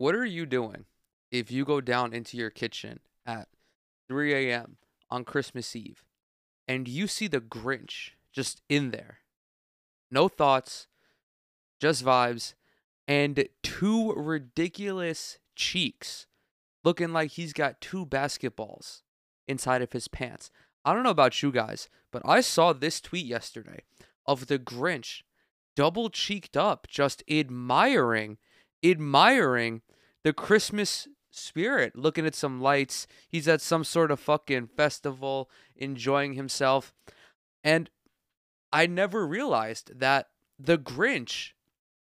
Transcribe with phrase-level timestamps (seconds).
[0.00, 0.86] what are you doing
[1.30, 3.48] if you go down into your kitchen at
[4.08, 4.78] 3 a.m.
[5.10, 6.02] on Christmas Eve
[6.66, 9.18] and you see the Grinch just in there?
[10.10, 10.86] No thoughts,
[11.78, 12.54] just vibes,
[13.06, 16.26] and two ridiculous cheeks
[16.82, 19.02] looking like he's got two basketballs
[19.46, 20.50] inside of his pants.
[20.82, 23.82] I don't know about you guys, but I saw this tweet yesterday
[24.24, 25.24] of the Grinch
[25.76, 28.38] double cheeked up, just admiring,
[28.84, 29.82] admiring
[30.22, 33.06] the Christmas spirit, looking at some lights.
[33.28, 36.92] He's at some sort of fucking festival, enjoying himself.
[37.62, 37.90] And
[38.72, 41.52] I never realized that the Grinch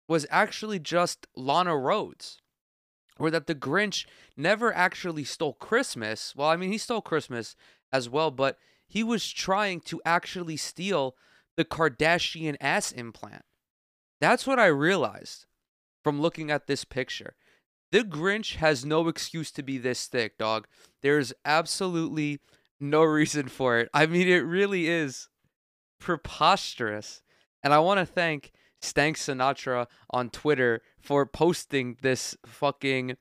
[0.09, 2.38] was actually just Lana Rhoades,
[3.18, 4.06] Or that the Grinch
[4.37, 6.34] never actually stole Christmas.
[6.34, 7.56] Well, I mean, he stole Christmas
[7.92, 11.15] as well, but he was trying to actually steal
[11.57, 13.45] the Kardashian ass implant.
[14.20, 15.46] That's what I realized
[16.02, 17.35] from looking at this picture.
[17.91, 20.66] The Grinch has no excuse to be this thick, dog.
[21.02, 22.41] There's absolutely
[22.80, 23.88] no reason for it.
[23.95, 25.29] I mean, it really is
[25.99, 27.23] preposterous.
[27.63, 33.16] And I want to thank Stank Sinatra on Twitter for posting this fucking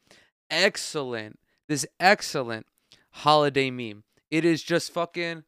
[0.52, 2.68] excellent, this excellent
[3.12, 4.04] holiday meme.
[4.30, 5.44] It is just fucking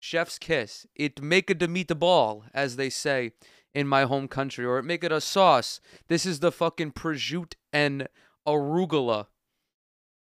[0.00, 0.86] chef's kiss.
[0.96, 3.32] It make a to meet the ball, as they say
[3.74, 5.80] in my home country, or make it a sauce.
[6.08, 8.08] This is the fucking prosciutto and
[8.46, 9.26] arugula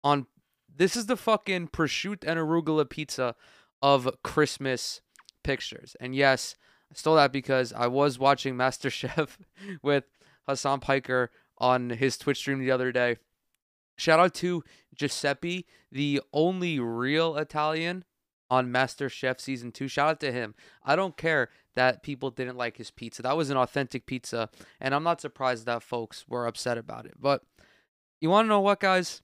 [0.03, 0.28] on.
[0.73, 3.36] This is the fucking prosciutto and arugula pizza
[3.81, 5.02] of Christmas
[5.44, 5.95] pictures.
[6.00, 6.56] And yes,
[6.92, 9.38] I stole that because I was watching MasterChef
[9.81, 10.06] with
[10.47, 13.17] Hasan Piker on his Twitch stream the other day.
[13.97, 14.64] Shout out to
[14.95, 18.03] Giuseppe, the only real Italian
[18.52, 19.88] on MasterChef season two.
[19.88, 20.53] Shout out to him.
[20.83, 23.21] I don't care that people didn't like his pizza.
[23.21, 24.49] That was an authentic pizza,
[24.81, 27.13] and I'm not surprised that folks were upset about it.
[27.17, 27.44] But
[28.19, 29.22] you want to know what, guys?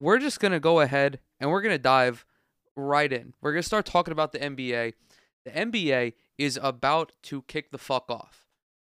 [0.00, 2.24] We're just gonna go ahead and we're gonna dive
[2.74, 3.34] right in.
[3.42, 4.94] We're gonna start talking about the NBA.
[5.44, 8.46] The NBA is about to kick the fuck off,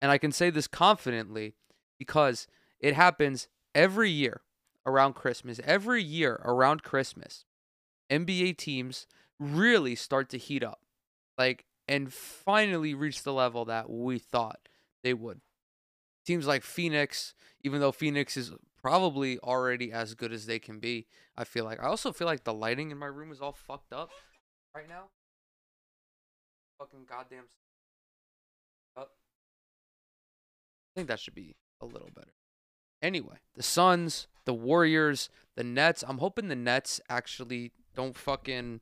[0.03, 1.55] and I can say this confidently
[1.99, 2.47] because
[2.79, 4.43] it happens every year
[4.85, 5.61] around Christmas.
[5.65, 7.47] Every year around Christmas,
[8.11, 9.07] NBA teams
[9.39, 10.81] really start to heat up.
[11.39, 14.69] Like, and finally reach the level that we thought
[15.03, 15.41] they would.
[16.25, 18.53] Teams like Phoenix, even though Phoenix is
[18.83, 21.81] probably already as good as they can be, I feel like.
[21.81, 24.11] I also feel like the lighting in my room is all fucked up
[24.75, 25.05] right now.
[26.79, 27.45] Fucking goddamn.
[28.97, 29.11] Up.
[30.95, 32.35] I think that should be a little better.
[33.03, 36.03] Anyway, the Suns, the Warriors, the Nets.
[36.07, 38.81] I'm hoping the Nets actually don't fucking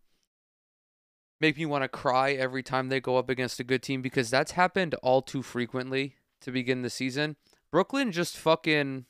[1.44, 4.30] make me want to cry every time they go up against a good team because
[4.30, 7.36] that's happened all too frequently to begin the season.
[7.70, 9.04] Brooklyn just fucking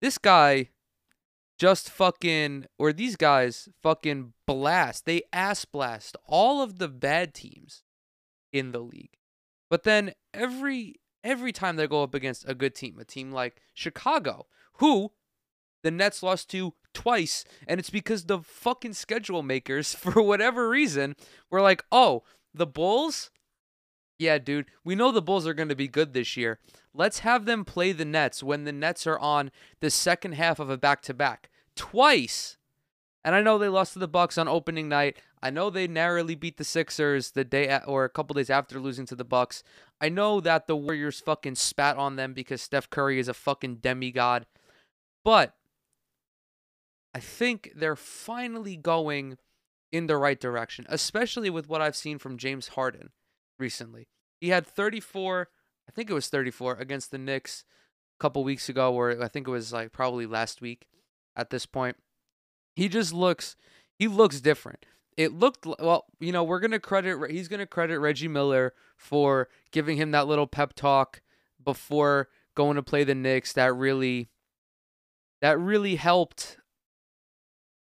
[0.00, 0.70] this guy
[1.58, 5.04] just fucking or these guys fucking blast.
[5.04, 7.82] They ass blast all of the bad teams
[8.50, 9.18] in the league.
[9.68, 13.60] But then every every time they go up against a good team, a team like
[13.74, 14.46] Chicago,
[14.78, 15.12] who
[15.82, 21.16] the Nets lost to twice, and it's because the fucking schedule makers, for whatever reason,
[21.50, 22.22] were like, oh,
[22.54, 23.30] the Bulls?
[24.18, 26.58] Yeah, dude, we know the Bulls are going to be good this year.
[26.94, 30.70] Let's have them play the Nets when the Nets are on the second half of
[30.70, 31.50] a back to back.
[31.74, 32.58] Twice.
[33.24, 35.16] And I know they lost to the Bucks on opening night.
[35.42, 38.78] I know they narrowly beat the Sixers the day at, or a couple days after
[38.80, 39.62] losing to the Bucks.
[40.00, 43.76] I know that the Warriors fucking spat on them because Steph Curry is a fucking
[43.76, 44.46] demigod.
[45.24, 45.54] But
[47.14, 49.36] I think they're finally going
[49.90, 53.10] in the right direction, especially with what I've seen from James Harden
[53.58, 54.08] recently.
[54.40, 55.48] He had 34,
[55.88, 57.64] I think it was 34 against the Knicks
[58.18, 60.88] a couple weeks ago, or I think it was like probably last week
[61.36, 61.96] at this point.
[62.74, 63.56] He just looks
[63.98, 64.86] he looks different.
[65.16, 69.48] It looked well, you know, we're to credit he's going to credit Reggie Miller for
[69.70, 71.20] giving him that little pep talk
[71.62, 74.30] before going to play the Knicks that really
[75.42, 76.56] that really helped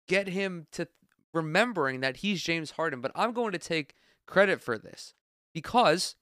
[0.09, 0.89] get him to
[1.33, 3.01] remembering that he's James Harden.
[3.01, 3.95] But I'm going to take
[4.27, 5.15] credit for this
[5.55, 6.17] because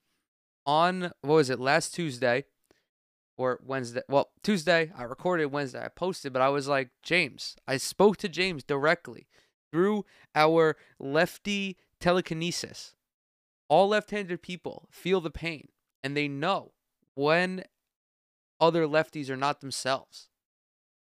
[0.67, 2.45] on what was it last Tuesday
[3.37, 4.03] or Wednesday?
[4.09, 7.57] Well, Tuesday I recorded Wednesday I posted, but I was like James.
[7.67, 9.27] I spoke to James directly
[9.73, 10.05] through
[10.35, 12.95] our lefty telekinesis.
[13.69, 15.69] All left-handed people feel the pain
[16.03, 16.73] and they know
[17.15, 17.65] when
[18.61, 20.30] other lefties are not themselves.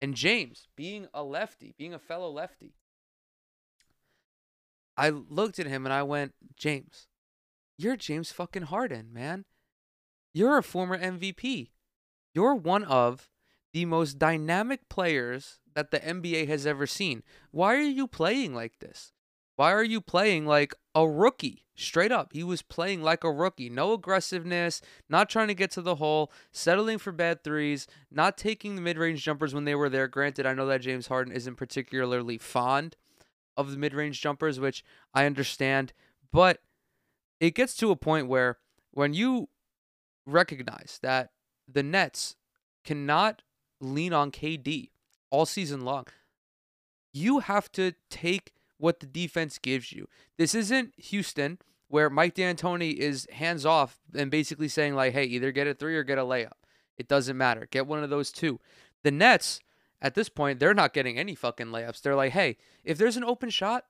[0.01, 2.73] And James, being a lefty, being a fellow lefty,
[4.95, 7.07] I looked at him and I went, James,
[7.77, 9.45] you're James fucking Harden, man.
[10.33, 11.69] You're a former MVP.
[12.33, 13.29] You're one of
[13.73, 17.23] the most dynamic players that the NBA has ever seen.
[17.51, 19.13] Why are you playing like this?
[19.57, 21.65] Why are you playing like a rookie?
[21.75, 23.69] Straight up, he was playing like a rookie.
[23.69, 28.75] No aggressiveness, not trying to get to the hole, settling for bad threes, not taking
[28.75, 30.07] the mid range jumpers when they were there.
[30.07, 32.95] Granted, I know that James Harden isn't particularly fond
[33.55, 34.83] of the mid range jumpers, which
[35.13, 35.91] I understand,
[36.31, 36.61] but
[37.39, 38.57] it gets to a point where
[38.91, 39.49] when you
[40.27, 41.31] recognize that
[41.67, 42.35] the Nets
[42.83, 43.41] cannot
[43.81, 44.89] lean on KD
[45.31, 46.05] all season long,
[47.11, 50.07] you have to take what the defense gives you.
[50.37, 55.51] This isn't Houston where Mike D'Antoni is hands off and basically saying like, "Hey, either
[55.51, 56.57] get a 3 or get a layup.
[56.97, 57.67] It doesn't matter.
[57.69, 58.59] Get one of those two."
[59.03, 59.59] The Nets
[60.01, 62.01] at this point, they're not getting any fucking layups.
[62.01, 63.85] They're like, "Hey, if there's an open shot,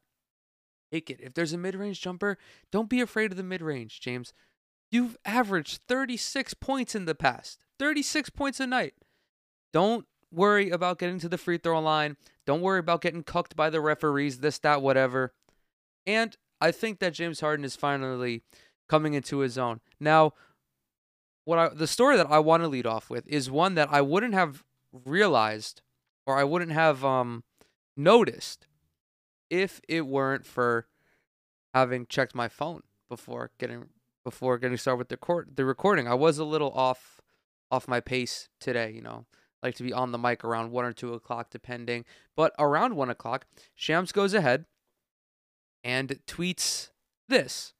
[0.91, 1.19] take it.
[1.21, 2.37] If there's a mid-range jumper,
[2.71, 4.33] don't be afraid of the mid-range, James.
[4.89, 7.59] You've averaged 36 points in the past.
[7.77, 8.93] 36 points a night.
[9.73, 12.15] Don't worry about getting to the free throw line.
[12.47, 15.33] Don't worry about getting cucked by the referees, this, that, whatever.
[16.05, 18.41] And I think that James Harden is finally
[18.87, 19.81] coming into his own.
[19.99, 20.31] Now,
[21.43, 24.01] what I the story that I want to lead off with is one that I
[24.01, 24.63] wouldn't have
[24.93, 25.81] realized
[26.25, 27.43] or I wouldn't have um
[27.97, 28.67] noticed
[29.49, 30.87] if it weren't for
[31.73, 33.89] having checked my phone before getting
[34.23, 36.07] before getting started with the court the recording.
[36.07, 37.19] I was a little off
[37.69, 39.25] off my pace today, you know
[39.67, 42.05] like to be on the mic around one or two o'clock, depending.
[42.35, 44.65] But around one o'clock, Shams goes ahead
[45.83, 46.89] and tweets
[47.27, 47.73] this.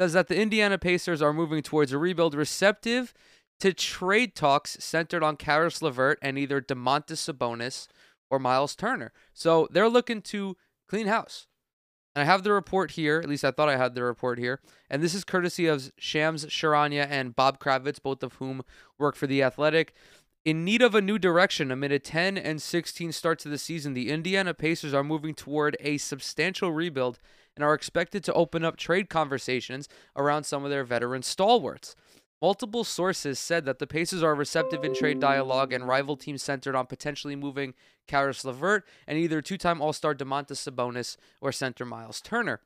[0.00, 3.12] Says that the Indiana Pacers are moving towards a rebuild receptive
[3.60, 7.86] to trade talks centered on Caris LeVert and either Domantas Sabonis
[8.30, 9.12] or Miles Turner.
[9.34, 10.56] So they're looking to
[10.88, 11.46] clean house.
[12.14, 13.20] And I have the report here.
[13.22, 14.60] At least I thought I had the report here.
[14.88, 18.62] And this is courtesy of Shams Charania and Bob Kravitz, both of whom
[18.98, 19.94] work for The Athletic.
[20.44, 23.92] In need of a new direction amid a 10 and 16 start to the season,
[23.92, 27.18] the Indiana Pacers are moving toward a substantial rebuild
[27.54, 31.94] and are expected to open up trade conversations around some of their veteran stalwarts.
[32.42, 36.74] Multiple sources said that the Pacers are receptive in trade dialogue and rival teams centered
[36.74, 37.74] on potentially moving
[38.06, 42.60] Caris LeVert and either two time All Star Domantas Sabonis or center Miles Turner.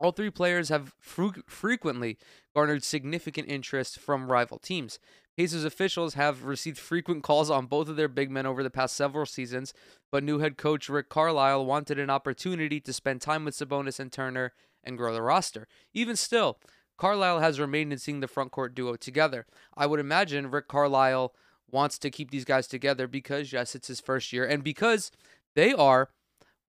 [0.00, 2.18] All three players have frequently
[2.54, 4.98] garnered significant interest from rival teams.
[5.36, 8.96] Pacers officials have received frequent calls on both of their big men over the past
[8.96, 9.72] several seasons,
[10.10, 14.12] but new head coach Rick Carlisle wanted an opportunity to spend time with Sabonis and
[14.12, 14.52] Turner
[14.82, 15.68] and grow the roster.
[15.92, 16.58] Even still,
[16.98, 19.46] Carlisle has remained in seeing the front court duo together.
[19.76, 21.32] I would imagine Rick Carlisle
[21.70, 25.10] wants to keep these guys together because, yes, it's his first year and because
[25.54, 26.10] they are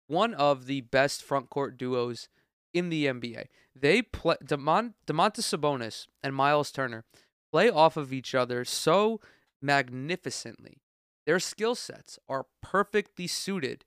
[0.07, 2.29] one of the best front court duos
[2.73, 3.47] in the NBA.
[3.75, 7.05] They play Demont- Domantas Sabonis and Miles Turner
[7.51, 9.21] play off of each other so
[9.63, 10.79] magnificently.
[11.27, 13.85] Their skill sets are perfectly suited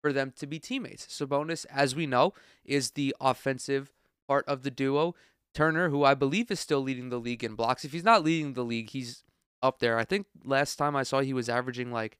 [0.00, 1.06] for them to be teammates.
[1.06, 2.34] Sabonis, as we know,
[2.64, 3.92] is the offensive
[4.28, 5.14] part of the duo.
[5.54, 7.84] Turner, who I believe is still leading the league in blocks.
[7.84, 9.24] If he's not leading the league, he's
[9.62, 9.98] up there.
[9.98, 12.18] I think last time I saw he was averaging like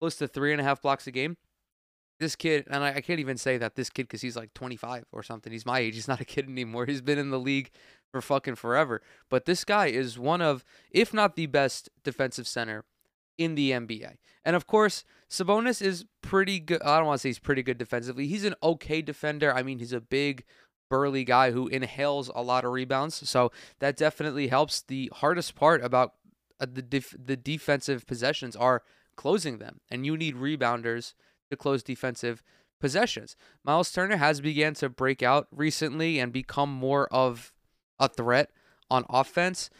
[0.00, 1.36] close to three and a half blocks a game.
[2.18, 5.04] This kid, and I, I can't even say that this kid because he's like 25
[5.12, 5.52] or something.
[5.52, 5.94] He's my age.
[5.94, 6.86] He's not a kid anymore.
[6.86, 7.70] He's been in the league
[8.10, 9.02] for fucking forever.
[9.28, 12.84] But this guy is one of, if not the best defensive center
[13.36, 14.16] in the NBA.
[14.44, 16.80] And of course, Sabonis is pretty good.
[16.82, 18.26] I don't want to say he's pretty good defensively.
[18.26, 19.52] He's an okay defender.
[19.52, 20.44] I mean, he's a big,
[20.88, 23.28] burly guy who inhales a lot of rebounds.
[23.28, 24.80] So that definitely helps.
[24.82, 26.14] The hardest part about
[26.60, 28.82] uh, the def- the defensive possessions are
[29.16, 31.14] closing them, and you need rebounders
[31.50, 32.42] to close defensive
[32.80, 33.36] possessions.
[33.64, 37.52] Miles Turner has began to break out recently and become more of
[37.98, 38.50] a threat
[38.90, 39.70] on offense.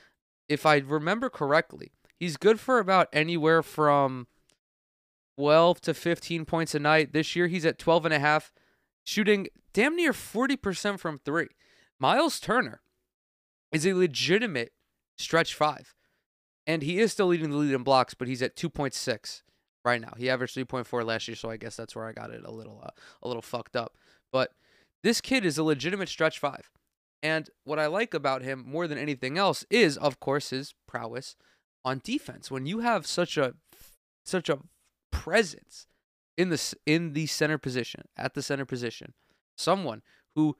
[0.48, 4.26] If I remember correctly, he's good for about anywhere from
[5.38, 7.12] 12 to 15 points a night.
[7.12, 8.52] This year he's at 12 and a half,
[9.06, 11.46] shooting damn near 40% from 3.
[11.98, 12.82] Miles Turner
[13.72, 14.72] is a legitimate
[15.16, 15.94] stretch 5.
[16.66, 19.42] And he is still leading the lead in blocks, but he's at 2.6
[19.84, 20.12] right now.
[20.16, 22.82] He averaged 3.4 last year, so I guess that's where I got it a little
[22.84, 22.90] uh,
[23.22, 23.96] a little fucked up.
[24.32, 24.50] But
[25.04, 26.70] this kid is a legitimate stretch 5.
[27.22, 31.36] And what I like about him more than anything else is of course his prowess
[31.84, 32.50] on defense.
[32.50, 33.54] When you have such a
[34.24, 34.58] such a
[35.12, 35.86] presence
[36.36, 39.14] in the in the center position, at the center position,
[39.56, 40.02] someone
[40.34, 40.56] who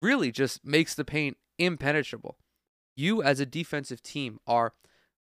[0.00, 2.36] really just makes the paint impenetrable.
[2.94, 4.72] You as a defensive team are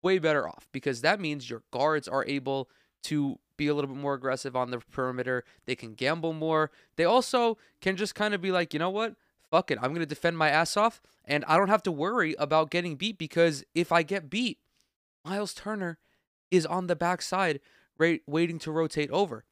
[0.03, 2.69] way better off because that means your guards are able
[3.03, 5.43] to be a little bit more aggressive on the perimeter.
[5.65, 6.71] They can gamble more.
[6.95, 9.15] They also can just kind of be like, you know what?
[9.49, 9.79] Fuck it.
[9.81, 12.95] I'm going to defend my ass off and I don't have to worry about getting
[12.95, 14.59] beat because if I get beat,
[15.25, 15.97] Miles Turner
[16.51, 17.59] is on the backside,
[17.97, 19.45] right, waiting to rotate over.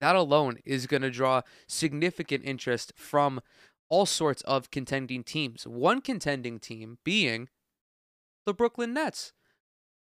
[0.00, 3.40] That alone is going to draw significant interest from
[3.88, 5.66] all sorts of contending teams.
[5.66, 7.48] One contending team being
[8.44, 9.32] the Brooklyn Nets.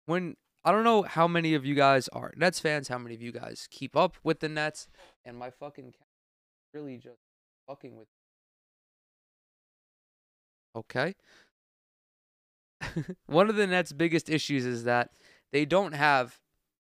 [0.05, 3.21] When I don't know how many of you guys are Nets fans, how many of
[3.21, 4.87] you guys keep up with the Nets,
[5.23, 6.07] and my fucking cat
[6.73, 7.19] really just
[7.67, 8.07] fucking with.
[10.75, 11.15] Okay.
[13.27, 15.11] One of the Nets' biggest issues is that
[15.51, 16.39] they don't have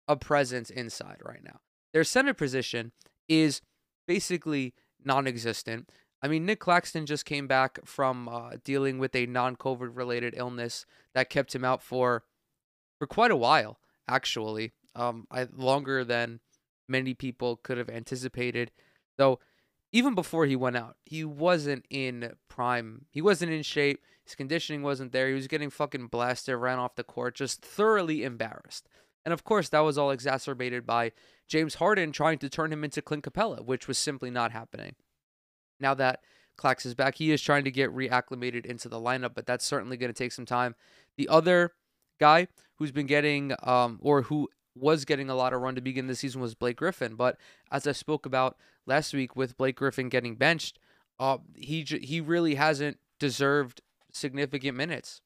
[0.07, 1.59] a presence inside right now.
[1.93, 2.91] Their center position
[3.27, 3.61] is
[4.07, 5.89] basically non existent.
[6.21, 10.85] I mean, Nick Claxton just came back from uh, dealing with a non-COVID related illness
[11.13, 12.23] that kept him out for
[12.97, 13.79] for quite a while,
[14.09, 16.41] actually, um, I, longer than
[16.89, 18.71] many people could have anticipated.
[19.17, 19.39] Though,
[19.93, 23.05] even before he went out, he wasn't in prime.
[23.09, 24.01] He wasn't in shape.
[24.25, 25.29] His conditioning wasn't there.
[25.29, 28.87] He was getting fucking blasted, ran off the court, just thoroughly embarrassed.
[29.25, 31.11] And of course, that was all exacerbated by
[31.47, 34.95] James Harden trying to turn him into Clint Capela, which was simply not happening.
[35.79, 36.21] Now that
[36.57, 39.97] Clax is back, he is trying to get reacclimated into the lineup, but that's certainly
[39.97, 40.75] going to take some time.
[41.17, 41.73] The other
[42.19, 46.07] guy who's been getting, um, or who was getting a lot of run to begin
[46.07, 47.15] the season was Blake Griffin.
[47.15, 47.37] But
[47.71, 50.79] as I spoke about last week with Blake Griffin getting benched,
[51.19, 55.21] uh, he he really hasn't deserved significant minutes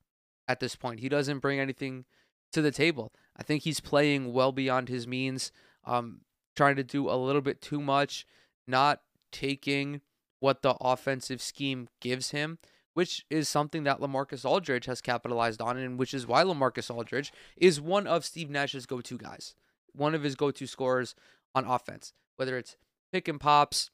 [0.47, 0.99] at this point.
[0.99, 2.05] He doesn't bring anything
[2.53, 3.13] to the table.
[3.35, 5.51] I think he's playing well beyond his means,
[5.85, 6.21] um,
[6.55, 8.25] trying to do a little bit too much,
[8.67, 10.01] not taking
[10.39, 12.59] what the offensive scheme gives him,
[12.93, 17.33] which is something that LaMarcus Aldridge has capitalized on, and which is why LaMarcus Aldridge
[17.57, 19.55] is one of Steve Nash's go to guys,
[19.93, 21.15] one of his go to scorers
[21.55, 22.77] on offense, whether it's
[23.11, 23.89] pick and pops,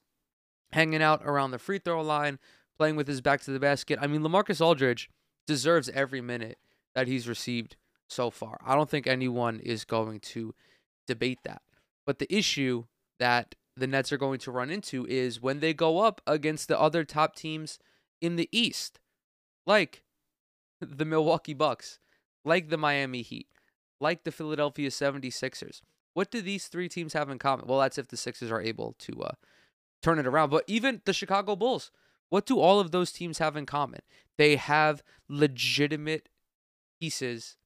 [0.72, 2.38] hanging out around the free throw line,
[2.78, 3.98] playing with his back to the basket.
[4.00, 5.08] I mean, LaMarcus Aldridge
[5.46, 6.58] deserves every minute
[6.94, 7.76] that he's received
[8.10, 8.58] so far.
[8.64, 10.54] I don't think anyone is going to
[11.06, 11.62] debate that.
[12.06, 12.84] But the issue
[13.18, 16.78] that the Nets are going to run into is when they go up against the
[16.78, 17.78] other top teams
[18.20, 19.00] in the East,
[19.66, 20.02] like
[20.80, 21.98] the Milwaukee Bucks,
[22.44, 23.48] like the Miami Heat,
[24.00, 25.82] like the Philadelphia 76ers.
[26.14, 27.66] What do these three teams have in common?
[27.66, 29.32] Well, that's if the Sixers are able to uh,
[30.02, 30.50] turn it around.
[30.50, 31.90] But even the Chicago Bulls,
[32.28, 34.00] what do all of those teams have in common?
[34.36, 36.28] They have legitimate
[37.00, 37.56] pieces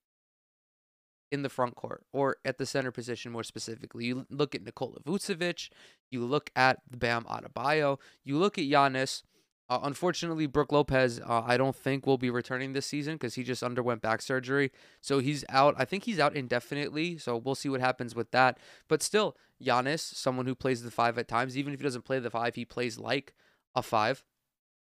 [1.34, 4.06] in the front court or at the center position more specifically.
[4.06, 5.68] You look at Nikola Vucevic,
[6.10, 9.22] you look at Bam Adebayo, you look at Giannis.
[9.68, 13.42] Uh, unfortunately, Brook Lopez, uh, I don't think will be returning this season because he
[13.42, 14.70] just underwent back surgery.
[15.00, 15.74] So he's out.
[15.78, 17.18] I think he's out indefinitely.
[17.18, 18.58] So we'll see what happens with that.
[18.88, 22.18] But still, Giannis, someone who plays the five at times, even if he doesn't play
[22.18, 23.34] the five, he plays like
[23.74, 24.22] a five.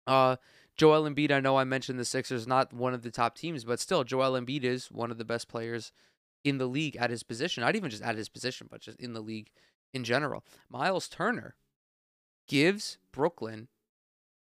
[0.06, 0.36] Uh,
[0.78, 3.80] Joel Embiid, I know I mentioned the Sixers, not one of the top teams, but
[3.80, 5.92] still, Joel Embiid is one of the best players
[6.44, 7.62] in the league at his position.
[7.62, 9.50] Not even just at his position, but just in the league
[9.94, 10.44] in general.
[10.70, 11.56] Miles Turner
[12.48, 13.68] gives Brooklyn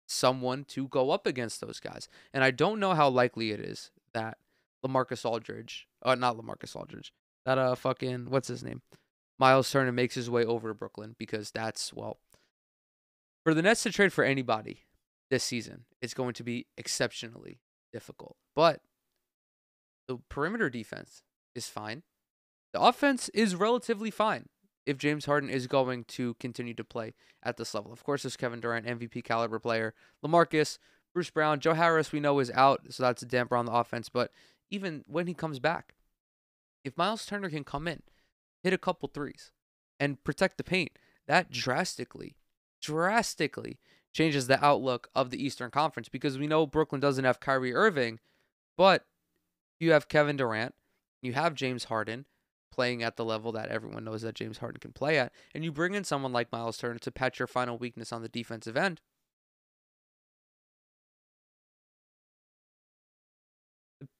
[0.08, 2.08] someone to go up against those guys.
[2.34, 4.38] And I don't know how likely it is that
[4.86, 7.14] LaMarcus Aldridge, uh, not LaMarcus Aldridge,
[7.46, 8.82] that uh fucking what's his name,
[9.40, 12.20] Miles Turner makes his way over to Brooklyn because that's well,
[13.44, 14.86] for the Nets to trade for anybody
[15.30, 17.60] this season, it's going to be exceptionally
[17.92, 18.36] difficult.
[18.56, 18.82] But
[20.08, 21.24] the perimeter defense
[21.56, 22.04] is fine.
[22.74, 24.48] The offense is relatively fine
[24.86, 27.92] if James Harden is going to continue to play at this level.
[27.92, 29.94] Of course, there's Kevin Durant, MVP caliber player.
[30.26, 30.78] LaMarcus,
[31.14, 34.10] Bruce Brown, Joe Harris, we know is out, so that's a damper on the offense.
[34.10, 34.32] But
[34.70, 35.94] even when he comes back,
[36.84, 38.02] if Miles Turner can come in,
[38.64, 39.52] hit a couple threes,
[40.00, 40.92] and protect the paint,
[41.28, 42.38] that drastically,
[42.82, 43.80] drastically
[44.14, 48.20] changes the outlook of the Eastern Conference because we know Brooklyn doesn't have Kyrie Irving,
[48.78, 49.06] but
[49.80, 50.74] you have Kevin Durant,
[51.22, 52.26] you have James Harden
[52.72, 55.72] playing at the level that everyone knows that James Harden can play at, and you
[55.72, 59.02] bring in someone like Miles Turner to patch your final weakness on the defensive end,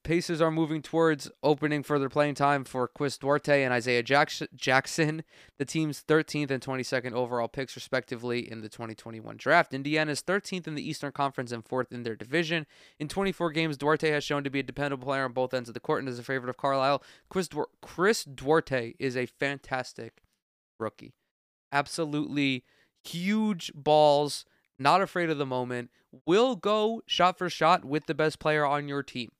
[0.04, 5.24] Pacers are moving towards opening further playing time for Chris Duarte and Isaiah Jackson,
[5.58, 9.74] the team's 13th and 22nd overall picks, respectively, in the 2021 draft.
[9.74, 12.66] Indiana's 13th in the Eastern Conference and 4th in their division.
[12.98, 15.74] In 24 games, Duarte has shown to be a dependable player on both ends of
[15.74, 17.02] the court and is a favorite of Carlisle.
[17.28, 20.22] Chris, du- Chris Duarte is a fantastic
[20.78, 21.14] rookie.
[21.72, 22.64] Absolutely
[23.02, 24.44] huge balls,
[24.78, 25.90] not afraid of the moment,
[26.26, 29.30] will go shot for shot with the best player on your team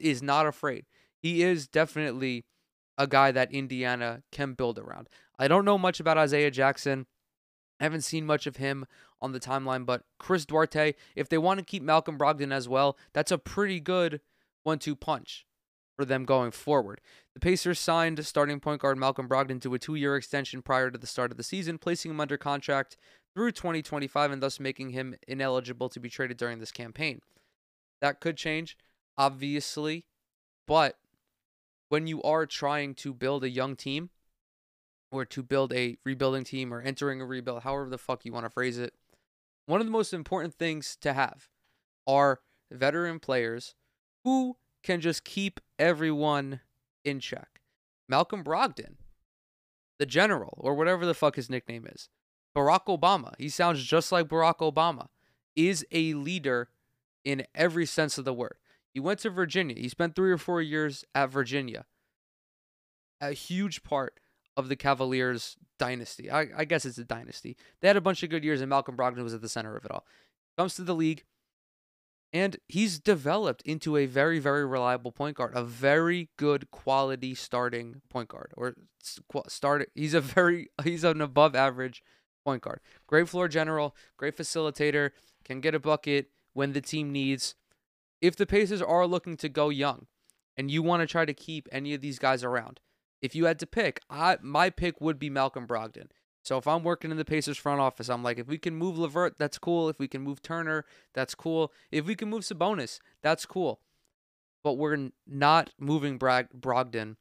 [0.00, 0.86] is not afraid.
[1.20, 2.44] He is definitely
[2.98, 5.08] a guy that Indiana can build around.
[5.38, 7.06] I don't know much about Isaiah Jackson.
[7.80, 8.86] I haven't seen much of him
[9.20, 12.96] on the timeline, but Chris Duarte, if they want to keep Malcolm Brogdon as well,
[13.12, 14.20] that's a pretty good
[14.62, 15.46] one two punch.
[15.96, 17.00] for them going forward.
[17.34, 20.98] The Pacers signed starting point guard Malcolm Brogdon to a two year extension prior to
[20.98, 22.96] the start of the season, placing him under contract
[23.34, 27.20] through 2025 and thus making him ineligible to be traded during this campaign.
[28.00, 28.76] That could change,
[29.18, 30.06] obviously,
[30.66, 30.98] but
[31.88, 34.10] when you are trying to build a young team
[35.10, 38.44] or to build a rebuilding team or entering a rebuild, however the fuck you want
[38.44, 38.94] to phrase it,
[39.66, 41.48] one of the most important things to have
[42.06, 43.74] are veteran players
[44.24, 46.60] who can just keep everyone
[47.04, 47.60] in check.
[48.08, 48.96] Malcolm Brogdon,
[49.98, 52.08] the general, or whatever the fuck his nickname is,
[52.56, 55.08] Barack Obama, he sounds just like Barack Obama,
[55.54, 56.68] is a leader
[57.24, 58.56] in every sense of the word.
[58.96, 59.76] He went to Virginia.
[59.78, 61.84] He spent three or four years at Virginia.
[63.20, 64.18] A huge part
[64.56, 66.30] of the Cavaliers dynasty.
[66.30, 67.58] I, I guess it's a dynasty.
[67.82, 69.84] They had a bunch of good years, and Malcolm Brogdon was at the center of
[69.84, 70.06] it all.
[70.56, 71.24] Comes to the league,
[72.32, 78.00] and he's developed into a very, very reliable point guard, a very good quality starting
[78.08, 78.76] point guard, or
[79.46, 79.90] start.
[79.94, 82.02] He's a very, he's an above average
[82.46, 82.80] point guard.
[83.06, 85.10] Great floor general, great facilitator,
[85.44, 87.56] can get a bucket when the team needs.
[88.20, 90.06] If the Pacers are looking to go young,
[90.56, 92.80] and you want to try to keep any of these guys around,
[93.20, 96.08] if you had to pick, I my pick would be Malcolm Brogdon.
[96.42, 98.96] So if I'm working in the Pacers front office, I'm like, if we can move
[98.96, 99.88] LeVert, that's cool.
[99.88, 101.72] If we can move Turner, that's cool.
[101.90, 103.80] If we can move Sabonis, that's cool.
[104.62, 107.16] But we're not moving Brag- Brogdon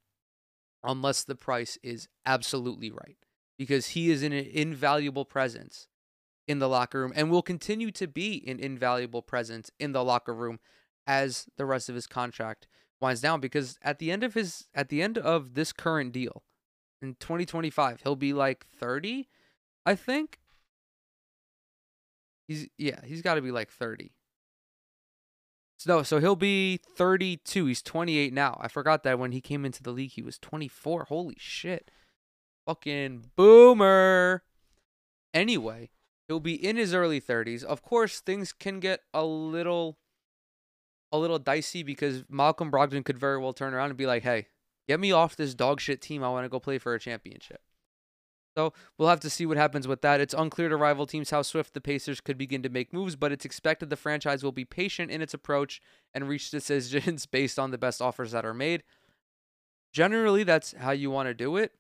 [0.84, 3.18] unless the price is absolutely right
[3.58, 5.88] because he is an invaluable presence
[6.48, 10.36] in the locker room and will continue to be an invaluable presence in the locker
[10.36, 10.60] room
[11.08, 12.68] as the rest of his contract
[13.02, 16.44] winds down because at the end of his at the end of this current deal
[17.02, 19.28] in 2025 he'll be like 30
[19.86, 20.40] i think?
[22.48, 24.12] He's yeah he's got to be like 30
[25.78, 28.58] so so he'll be 32 he's 28 now.
[28.62, 31.92] I forgot that when he came into the league he was 24 holy shit.
[32.66, 34.44] Fucking boomer.
[35.34, 35.90] Anyway
[36.28, 39.98] he'll be in his early 30s of course things can get a little
[41.16, 44.48] a little dicey because Malcolm Brogdon could very well turn around and be like, "Hey,
[44.88, 46.24] get me off this dog shit team.
[46.24, 47.62] I want to go play for a championship."
[48.58, 50.22] So we'll have to see what happens with that.
[50.22, 53.34] It's unclear to rival teams how swift the Pacers could begin to make moves, but
[53.34, 55.82] it's expected the franchise will be patient in its approach
[56.14, 58.84] and reach decisions based on the best offers that are made.
[59.92, 61.74] Generally, that's how you want to do it.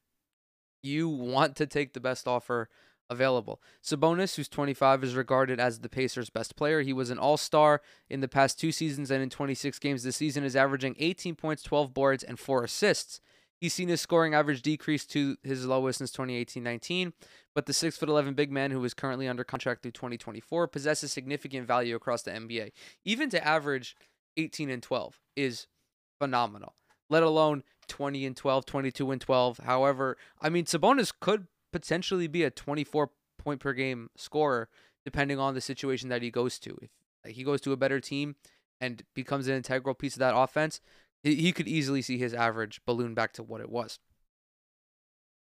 [0.83, 2.69] You want to take the best offer
[3.09, 3.61] available.
[3.83, 6.81] Sabonis, who's 25, is regarded as the Pacers' best player.
[6.81, 10.17] He was an all star in the past two seasons and in 26 games this
[10.17, 13.21] season, is averaging 18 points, 12 boards, and 4 assists.
[13.57, 17.13] He's seen his scoring average decrease to his lowest since 2018 19,
[17.53, 21.95] but the 6'11 big man, who is currently under contract through 2024, possesses significant value
[21.95, 22.71] across the NBA.
[23.05, 23.95] Even to average
[24.37, 25.67] 18 and 12 is
[26.19, 26.75] phenomenal,
[27.09, 29.59] let alone 20 and 12, 22 and 12.
[29.59, 34.69] However, I mean, Sabonis could potentially be a 24 point per game scorer
[35.03, 36.77] depending on the situation that he goes to.
[37.25, 38.37] If he goes to a better team
[38.79, 40.79] and becomes an integral piece of that offense,
[41.21, 43.99] he could easily see his average balloon back to what it was.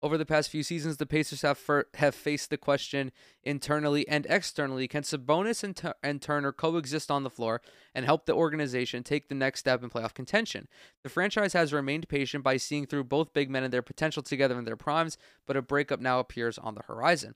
[0.05, 3.11] Over the past few seasons, the Pacers have for, have faced the question
[3.43, 7.63] internally and externally: Can Sabonis and, and Turner coexist on the floor
[7.95, 10.69] and help the organization take the next step in playoff contention?
[11.05, 14.59] The franchise has remained patient by seeing through both big men and their potential together
[14.59, 17.35] in their primes, but a breakup now appears on the horizon.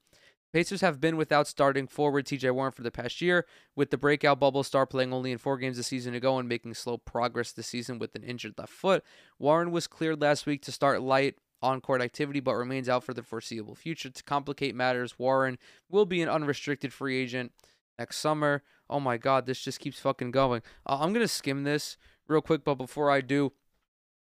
[0.53, 4.41] Pacers have been without starting forward TJ Warren for the past year, with the breakout
[4.41, 7.67] bubble star playing only in four games a season ago and making slow progress this
[7.67, 9.03] season with an injured left foot.
[9.39, 13.15] Warren was cleared last week to start light on court activity, but remains out for
[13.15, 14.11] the foreseeable future.
[14.11, 17.53] To complicate matters, Warren will be an unrestricted free agent
[17.99, 18.63] next summer.
[18.89, 20.63] Oh my God, this just keeps fucking going.
[20.87, 21.97] Uh, I'm going to skim this
[22.29, 23.53] real quick, but before I do,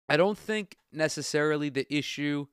[0.08, 2.46] I don't think necessarily the issue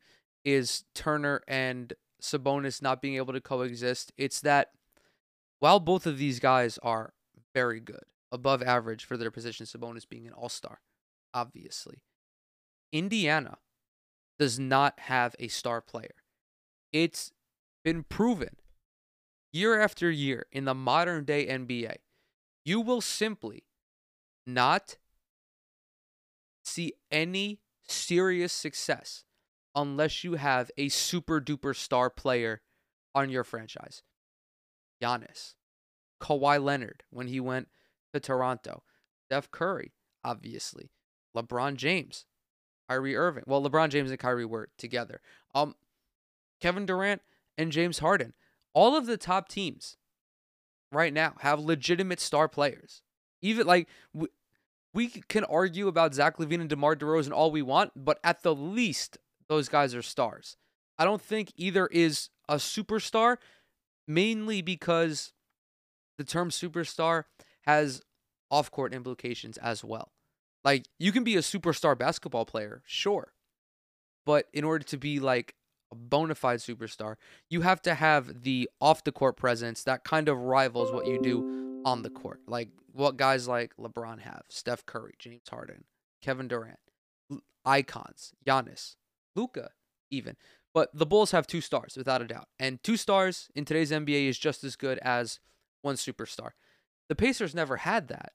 [0.45, 4.13] is Turner and Sabonis not being able to coexist.
[4.17, 4.71] It's that
[5.59, 7.13] while both of these guys are
[7.53, 10.81] very good, above average for their position, Sabonis being an all star,
[11.33, 12.03] obviously,
[12.91, 13.57] Indiana
[14.39, 16.15] does not have a star player.
[16.91, 17.31] It's
[17.83, 18.57] been proven
[19.51, 21.95] year after year in the modern day NBA.
[22.63, 23.63] You will simply
[24.45, 24.97] not
[26.63, 29.23] see any serious success
[29.73, 32.61] unless you have a super duper star player
[33.15, 34.03] on your franchise.
[35.01, 35.53] Giannis,
[36.21, 37.69] Kawhi Leonard when he went
[38.13, 38.83] to Toronto,
[39.25, 40.91] Steph Curry, obviously,
[41.35, 42.25] LeBron James,
[42.89, 43.43] Kyrie Irving.
[43.45, 45.21] Well, LeBron James and Kyrie were together.
[45.53, 45.75] Um,
[46.61, 47.21] Kevin Durant
[47.57, 48.33] and James Harden.
[48.73, 49.97] All of the top teams
[50.91, 53.01] right now have legitimate star players.
[53.41, 53.87] Even like
[54.93, 58.55] we can argue about Zach LaVine and DeMar DeRozan all we want, but at the
[58.55, 60.57] least, those guys are stars.
[60.97, 63.37] I don't think either is a superstar,
[64.07, 65.33] mainly because
[66.17, 67.25] the term superstar
[67.61, 68.01] has
[68.49, 70.11] off court implications as well.
[70.67, 73.31] Like, you can be a superstar basketball player, sure.
[74.25, 75.55] But in order to be like
[75.93, 77.15] a bona fide superstar,
[77.49, 81.21] you have to have the off the court presence that kind of rivals what you
[81.21, 82.41] do on the court.
[82.47, 85.85] Like what guys like LeBron have, Steph Curry, James Harden,
[86.21, 86.79] Kevin Durant,
[87.63, 88.97] icons, Giannis,
[89.37, 89.69] Luka,
[90.11, 90.35] even.
[90.73, 92.49] But the Bulls have two stars, without a doubt.
[92.59, 95.39] And two stars in today's NBA is just as good as
[95.81, 96.49] one superstar.
[97.07, 98.33] The Pacers never had that.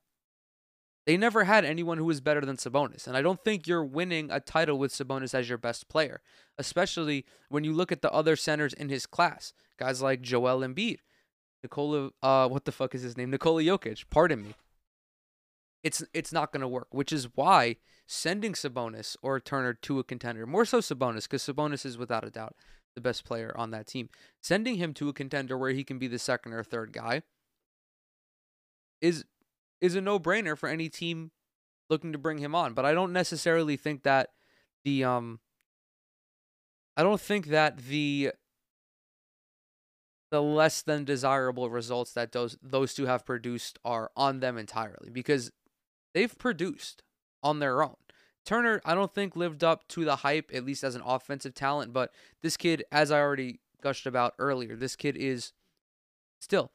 [1.04, 3.06] They never had anyone who was better than Sabonis.
[3.06, 6.20] And I don't think you're winning a title with Sabonis as your best player,
[6.58, 9.52] especially when you look at the other centers in his class.
[9.78, 10.98] Guys like Joel Embiid,
[11.62, 13.30] Nikola, uh, what the fuck is his name?
[13.30, 14.04] Nikola Jokic.
[14.10, 14.54] Pardon me.
[15.82, 20.46] It's it's not gonna work, which is why sending Sabonis or Turner to a contender,
[20.46, 22.54] more so Sabonis, because Sabonis is without a doubt
[22.94, 24.08] the best player on that team.
[24.40, 27.22] Sending him to a contender where he can be the second or third guy
[29.00, 29.24] is
[29.82, 31.32] is a no-brainer for any team
[31.90, 32.72] looking to bring him on.
[32.72, 34.30] But I don't necessarily think that
[34.84, 35.40] the um
[36.96, 38.32] I don't think that the
[40.30, 45.10] the less than desirable results that those those two have produced are on them entirely
[45.10, 45.50] because
[46.14, 47.02] they've produced
[47.42, 47.96] on their own.
[48.44, 51.92] Turner, I don't think lived up to the hype, at least as an offensive talent,
[51.92, 55.52] but this kid, as I already gushed about earlier, this kid is
[56.40, 56.72] still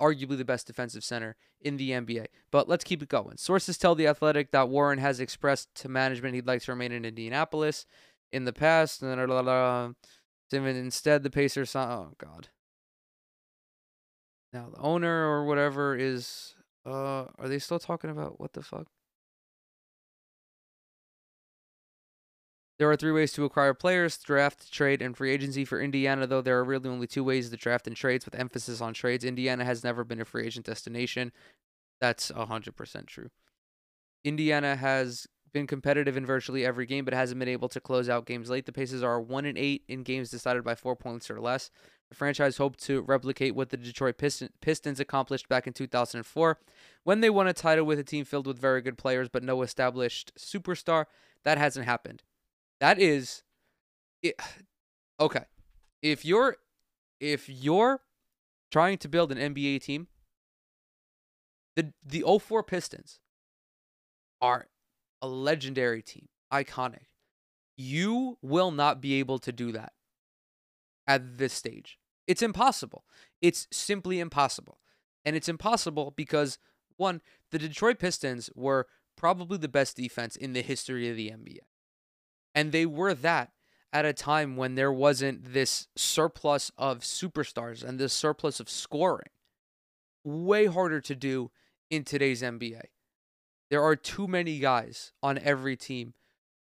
[0.00, 2.26] arguably the best defensive center in the NBA.
[2.50, 3.36] But let's keep it going.
[3.36, 7.04] Sources tell The Athletic that Warren has expressed to management he'd like to remain in
[7.04, 7.86] Indianapolis
[8.32, 9.02] in the past.
[9.02, 9.20] And
[10.52, 11.74] instead, the Pacers.
[11.76, 12.48] Oh, God.
[14.52, 16.54] Now, the owner or whatever is.
[16.86, 18.88] Uh, are they still talking about what the fuck?
[22.78, 25.64] There are three ways to acquire players draft, trade, and free agency.
[25.64, 28.80] For Indiana, though, there are really only two ways to draft and trades, with emphasis
[28.80, 29.24] on trades.
[29.24, 31.32] Indiana has never been a free agent destination.
[32.00, 33.30] That's 100% true.
[34.24, 38.26] Indiana has been competitive in virtually every game, but hasn't been able to close out
[38.26, 38.66] games late.
[38.66, 41.70] The Pacers are 1 and 8 in games decided by four points or less.
[42.08, 46.58] The franchise hoped to replicate what the Detroit Pistons accomplished back in 2004
[47.04, 49.62] when they won a title with a team filled with very good players but no
[49.62, 51.06] established superstar.
[51.44, 52.22] That hasn't happened.
[52.80, 53.42] That is
[54.22, 54.40] it,
[55.20, 55.44] okay.
[56.02, 56.56] If you're
[57.20, 58.00] if you're
[58.70, 60.08] trying to build an NBA team,
[61.76, 63.20] the the 04 Pistons
[64.40, 64.66] are
[65.22, 67.06] a legendary team, iconic.
[67.76, 69.92] You will not be able to do that
[71.06, 71.98] at this stage.
[72.26, 73.04] It's impossible.
[73.40, 74.78] It's simply impossible.
[75.24, 76.58] And it's impossible because
[76.96, 81.60] one, the Detroit Pistons were probably the best defense in the history of the NBA.
[82.54, 83.52] And they were that
[83.92, 89.28] at a time when there wasn't this surplus of superstars and this surplus of scoring.
[90.24, 91.50] Way harder to do
[91.90, 92.82] in today's NBA.
[93.70, 96.14] There are too many guys on every team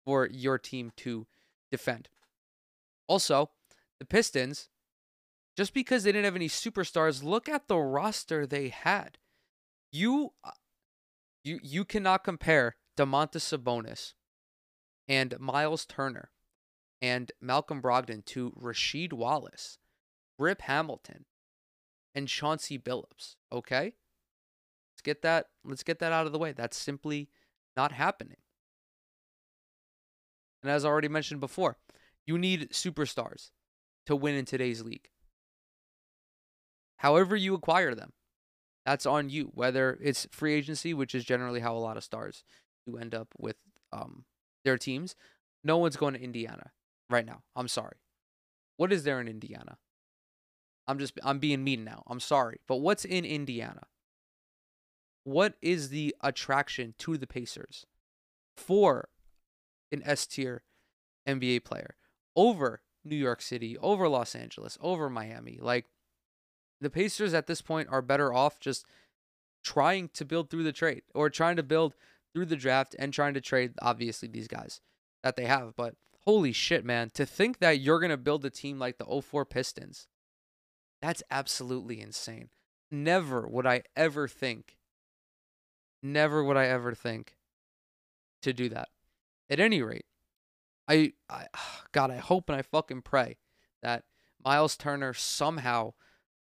[0.06, 1.28] for your team to
[1.72, 2.10] defend.
[3.08, 3.52] Also,
[4.00, 4.70] the Pistons,
[5.56, 9.17] just because they didn't have any superstars, look at the roster they had.
[9.91, 10.52] You uh,
[11.44, 14.13] you you cannot compare Domantas Sabonis
[15.08, 16.32] and Miles Turner
[17.02, 19.80] and Malcolm Brogdon to Rasheed Wallace,
[20.38, 21.26] Rip Hamilton,
[22.14, 23.36] and Chauncey Billups.
[23.52, 23.94] Okay?
[24.94, 26.52] Let's get that let's get that out of the way.
[26.52, 27.30] That's simply
[27.76, 28.38] not happening.
[30.62, 31.78] And as I already mentioned before,
[32.26, 33.50] you need superstars
[34.06, 35.10] to win in today's league.
[36.98, 38.14] However you acquire them,
[38.86, 39.52] that's on you.
[39.56, 42.44] Whether it's free agency, which is generally how a lot of stars
[42.86, 43.56] do end up with
[43.92, 44.26] um,
[44.63, 45.15] their teams.
[45.63, 46.71] No one's going to Indiana
[47.10, 47.43] right now.
[47.56, 47.97] I'm sorry.
[48.78, 49.78] What is there in Indiana?
[50.88, 52.04] I'm just I'm being mean now.
[52.08, 52.60] I'm sorry.
[52.67, 53.84] But what's in Indiana?
[55.24, 57.86] What is the attraction to the Pacers
[58.58, 59.10] for
[59.91, 60.63] an S tier
[61.28, 61.95] NBA player
[62.36, 65.60] over New York City, over Los Angeles, over Miami?
[65.62, 65.86] Like
[66.80, 68.86] the Pacers at this point are better off just
[69.63, 71.95] trying to build through the trade or trying to build
[72.34, 74.82] through the draft and trying to trade, obviously, these guys
[75.24, 75.76] that they have.
[75.76, 79.22] But holy shit, man, to think that you're going to build a team like the
[79.22, 80.08] 04 Pistons,
[81.02, 82.50] that's absolutely insane.
[82.91, 84.78] Never would I ever think,
[86.04, 87.38] never would I ever think
[88.41, 88.89] to do that.
[89.50, 90.06] At any rate,
[90.88, 91.48] I, I
[91.91, 93.38] God, I hope and I fucking pray
[93.82, 94.04] that
[94.44, 95.94] Miles Turner somehow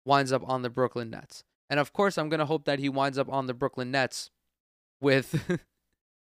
[0.05, 1.43] winds up on the Brooklyn Nets.
[1.69, 4.29] And of course, I'm going to hope that he winds up on the Brooklyn Nets
[5.01, 5.59] with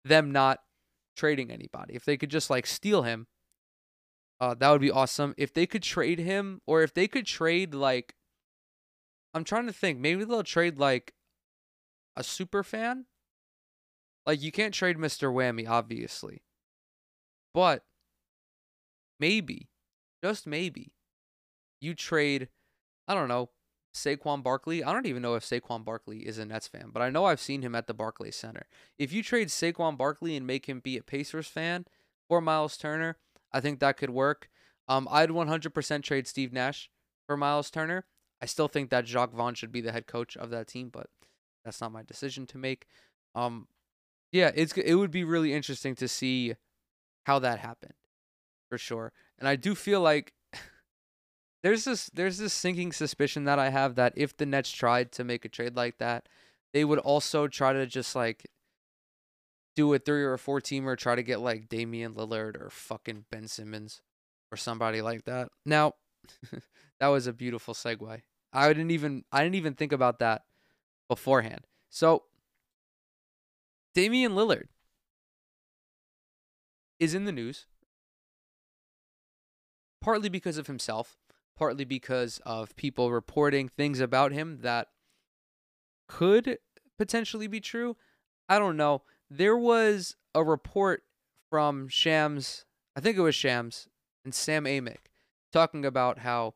[0.06, 0.60] them not
[1.18, 1.96] trading anybody.
[1.96, 3.28] If they could just like steal him,
[4.40, 5.34] uh, that would be awesome.
[5.38, 8.16] If they could trade him, or if they could trade like,
[9.34, 10.00] I'm trying to think.
[10.00, 11.14] Maybe they'll trade like
[12.16, 13.06] a super fan.
[14.26, 15.32] Like you can't trade Mr.
[15.32, 16.44] Whammy, obviously,
[17.54, 17.84] but
[19.20, 19.70] maybe,
[20.24, 20.94] just maybe,
[21.82, 22.50] you trade.
[23.08, 23.50] I don't know
[23.96, 24.84] Saquon Barkley.
[24.84, 27.40] I don't even know if Saquon Barkley is a Nets fan, but I know I've
[27.40, 28.68] seen him at the Barclays Center.
[29.00, 31.86] If you trade Saquon Barkley and make him be a Pacers fan
[32.28, 33.18] for Miles Turner,
[33.54, 34.50] I think that could work.
[34.90, 36.90] Um, I'd 100% trade Steve Nash
[37.26, 38.06] for Miles Turner.
[38.42, 41.08] I still think that Jacque Vaughn should be the head coach of that team, but
[41.64, 42.88] that's not my decision to make.
[43.34, 43.68] Um,
[44.32, 46.56] yeah, it's it would be really interesting to see
[47.24, 47.94] how that happened,
[48.70, 49.14] for sure.
[49.40, 50.34] And I do feel like
[51.66, 55.24] there's this there's this sinking suspicion that I have that if the Nets tried to
[55.24, 56.30] make a trade like that,
[56.74, 58.46] they would also try to just like
[59.76, 62.70] do a three or a four teamer, or try to get like Damian Lillard or
[62.70, 64.04] fucking Ben Simmons
[64.52, 65.50] or somebody like that.
[65.66, 65.94] Now,
[67.00, 68.22] that was a beautiful segue.
[68.54, 70.44] I didn't even I didn't even think about that
[71.08, 71.66] beforehand.
[71.90, 72.26] So
[73.96, 74.68] Damian Lillard
[77.00, 77.66] is in the news
[80.00, 81.18] partly because of himself,
[81.56, 84.88] partly because of people reporting things about him that
[86.08, 86.58] could
[86.98, 87.96] potentially be true.
[88.48, 91.04] I don't know there was a report
[91.50, 92.66] from Shams,
[92.96, 93.88] I think it was Shams
[94.24, 95.08] and Sam Amick,
[95.52, 96.54] talking about how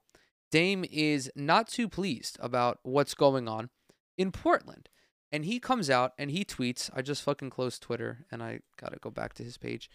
[0.51, 3.69] Dame is not too pleased about what's going on
[4.17, 4.89] in Portland.
[5.31, 6.89] And he comes out and he tweets.
[6.93, 9.89] I just fucking closed Twitter and I gotta go back to his page.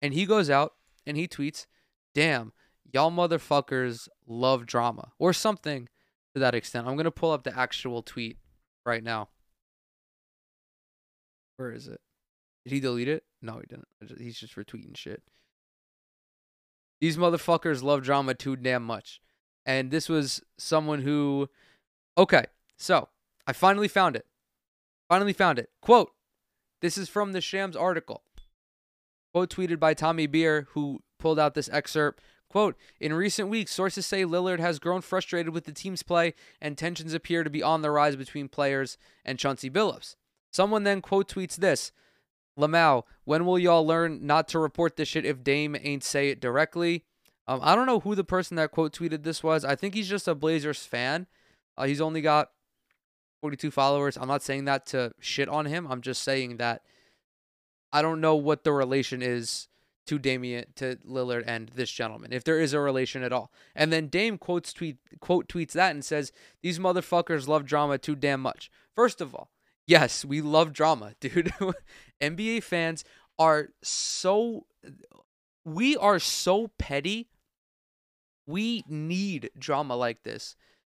[0.00, 0.74] And he goes out
[1.06, 1.66] and he tweets,
[2.14, 2.52] Damn,
[2.92, 5.12] y'all motherfuckers love drama.
[5.18, 5.88] Or something
[6.34, 6.86] to that extent.
[6.86, 8.38] I'm gonna pull up the actual tweet
[8.84, 9.28] right now.
[11.56, 12.00] Where is it?
[12.64, 13.24] Did he delete it?
[13.42, 14.18] No, he didn't.
[14.18, 15.22] He's just retweeting shit.
[17.00, 19.20] These motherfuckers love drama too damn much.
[19.64, 21.48] And this was someone who.
[22.18, 22.44] Okay,
[22.76, 23.08] so
[23.46, 24.26] I finally found it.
[25.08, 25.70] Finally found it.
[25.80, 26.10] Quote
[26.82, 28.22] This is from the Shams article.
[29.32, 32.22] Quote tweeted by Tommy Beer, who pulled out this excerpt.
[32.50, 36.76] Quote, in recent weeks, sources say Lillard has grown frustrated with the team's play, and
[36.76, 40.16] tensions appear to be on the rise between players and Chauncey Billups.
[40.50, 41.92] Someone then quote tweets this
[42.58, 46.40] Lamau, when will y'all learn not to report this shit if Dame ain't say it
[46.40, 47.04] directly?
[47.46, 49.64] Um, I don't know who the person that quote tweeted this was.
[49.64, 51.28] I think he's just a Blazers fan.
[51.78, 52.50] Uh, he's only got
[53.42, 54.16] 42 followers.
[54.16, 55.86] I'm not saying that to shit on him.
[55.88, 56.82] I'm just saying that
[57.92, 59.68] I don't know what the relation is
[60.10, 63.52] to Damian to Lillard and this gentleman, if there is a relation at all.
[63.76, 68.16] And then Dame quotes tweet quote tweets that and says, These motherfuckers love drama too
[68.16, 68.72] damn much.
[68.92, 69.52] First of all,
[69.86, 71.54] yes, we love drama, dude.
[72.20, 73.04] NBA fans
[73.38, 74.66] are so
[75.64, 77.28] we are so petty.
[78.48, 80.56] We need drama like this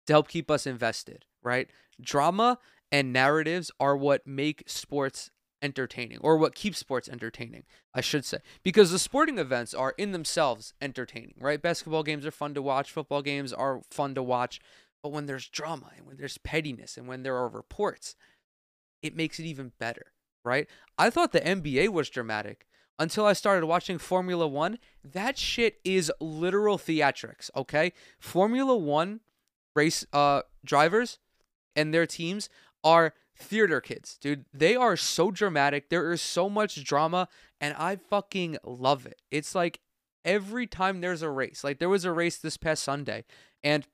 [0.06, 1.68] to help keep us invested, right?
[2.00, 2.58] Drama
[2.92, 8.38] and narratives are what make sports entertaining or what keeps sports entertaining, I should say.
[8.62, 11.60] Because the sporting events are in themselves entertaining, right?
[11.60, 14.60] Basketball games are fun to watch, football games are fun to watch.
[15.02, 18.14] But when there's drama and when there's pettiness and when there are reports,
[19.02, 20.12] it makes it even better,
[20.44, 20.68] right?
[20.98, 22.66] I thought the NBA was dramatic
[22.98, 24.78] until I started watching Formula One.
[25.02, 27.92] That shit is literal theatrics, okay?
[28.18, 29.20] Formula One
[29.74, 31.18] race uh drivers
[31.76, 32.48] and their teams
[32.82, 34.44] are theater kids, dude.
[34.52, 35.88] They are so dramatic.
[35.88, 37.28] There is so much drama,
[37.60, 39.20] and I fucking love it.
[39.30, 39.80] It's like
[40.24, 43.24] every time there's a race, like there was a race this past Sunday,
[43.62, 43.86] and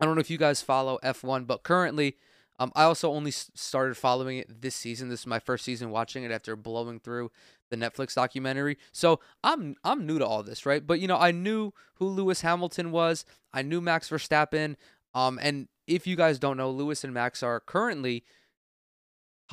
[0.00, 2.16] I don't know if you guys follow F1, but currently
[2.58, 5.08] um, I also only started following it this season.
[5.08, 7.30] This is my first season watching it after blowing through
[7.70, 8.78] the Netflix documentary.
[8.92, 10.86] So I'm I'm new to all this, right?
[10.86, 13.24] But you know, I knew who Lewis Hamilton was.
[13.52, 14.76] I knew Max Verstappen.
[15.14, 18.24] Um, and if you guys don't know, Lewis and Max are currently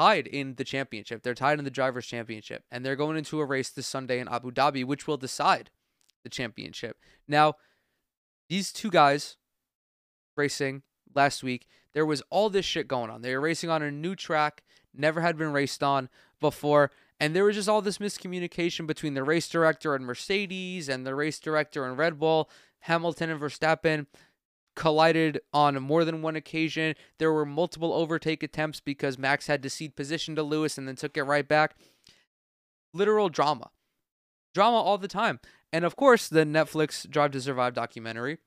[0.02, 1.22] tied in the championship.
[1.22, 4.28] They're tied in the drivers' championship, and they're going into a race this Sunday in
[4.28, 5.70] Abu Dhabi, which will decide
[6.24, 6.98] the championship.
[7.28, 7.56] Now,
[8.50, 9.38] these two guys
[10.36, 10.82] racing
[11.14, 13.22] last week, there was all this shit going on.
[13.22, 16.10] They were racing on a new track, never had been raced on
[16.40, 21.06] before, and there was just all this miscommunication between the race director and Mercedes and
[21.06, 22.50] the race director and Red Bull.
[22.86, 24.08] Hamilton and Verstappen
[24.82, 26.96] collided on more than one occasion.
[27.20, 30.96] There were multiple overtake attempts because Max had to cede position to Lewis and then
[30.96, 31.76] took it right back.
[32.92, 33.70] Literal drama.
[34.56, 35.40] Drama all the time.
[35.72, 38.40] And of course, the Netflix Drive to Survive documentary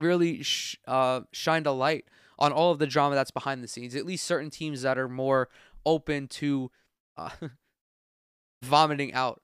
[0.00, 2.06] really sh- uh, shined a light
[2.40, 3.94] on all of the drama that's behind the scenes.
[3.94, 5.48] At least certain teams that are more
[5.86, 6.72] open to
[7.16, 7.30] uh,
[8.64, 9.40] vomiting out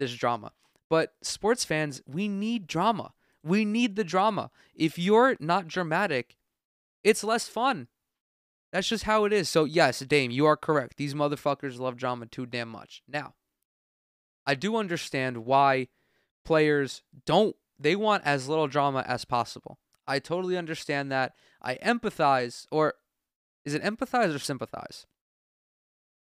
[0.00, 0.52] this drama.
[0.88, 3.12] But sports fans, we need drama.
[3.48, 4.50] We need the drama.
[4.74, 6.36] If you're not dramatic,
[7.02, 7.88] it's less fun.
[8.72, 9.48] That's just how it is.
[9.48, 10.96] So, yes, Dame, you are correct.
[10.96, 13.02] These motherfuckers love drama too damn much.
[13.08, 13.34] Now,
[14.46, 15.88] I do understand why
[16.44, 19.78] players don't, they want as little drama as possible.
[20.06, 21.34] I totally understand that.
[21.62, 22.94] I empathize, or
[23.64, 25.06] is it empathize or sympathize?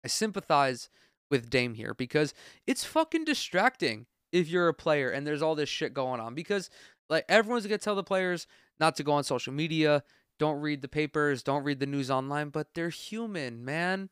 [0.05, 0.89] I sympathize
[1.31, 2.35] with Dame here because
[2.67, 6.71] it's fucking distracting if you're a player and there's all this shit going on because
[7.09, 8.47] like everyone's gonna tell the players
[8.79, 10.03] not to go on social media,
[10.39, 14.11] don't read the papers, don't read the news online, but they're human, man.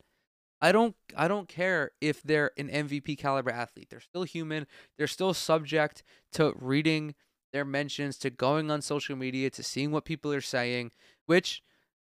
[0.61, 3.89] I don't I don't care if they're an MVP caliber athlete.
[3.91, 4.67] They're still human.
[4.97, 6.03] They're still subject
[6.33, 7.15] to reading
[7.53, 10.91] their mentions, to going on social media, to seeing what people are saying,
[11.27, 11.63] which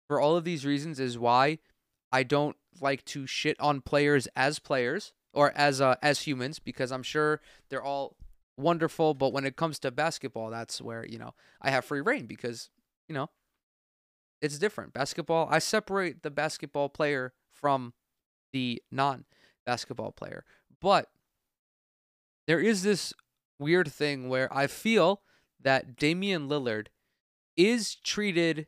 [0.08, 1.58] for all of these reasons is why
[2.10, 6.90] I don't like to shit on players as players or as uh, as humans because
[6.90, 8.16] I'm sure they're all
[8.56, 12.26] wonderful, but when it comes to basketball, that's where, you know, I have free reign
[12.26, 12.70] because,
[13.08, 13.30] you know,
[14.40, 14.92] it's different.
[14.92, 17.94] Basketball, I separate the basketball player from
[18.52, 19.24] the non
[19.64, 20.44] basketball player.
[20.80, 21.08] But
[22.46, 23.12] there is this
[23.58, 25.22] weird thing where I feel
[25.60, 26.88] that Damian Lillard
[27.56, 28.66] is treated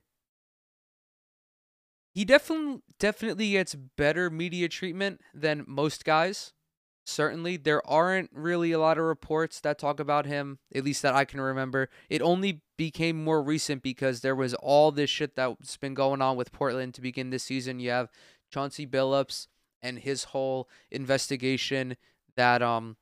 [2.15, 6.53] he definitely definitely gets better media treatment than most guys.
[7.09, 11.15] Certainly, there aren't really a lot of reports that talk about him, at least that
[11.15, 11.89] I can remember.
[12.11, 16.37] It only became more recent because there was all this shit that's been going on
[16.37, 17.81] with Portland to begin this season.
[17.81, 18.11] You have
[18.53, 19.47] Chauncey Billups
[19.81, 21.97] and his whole investigation
[22.37, 22.97] that um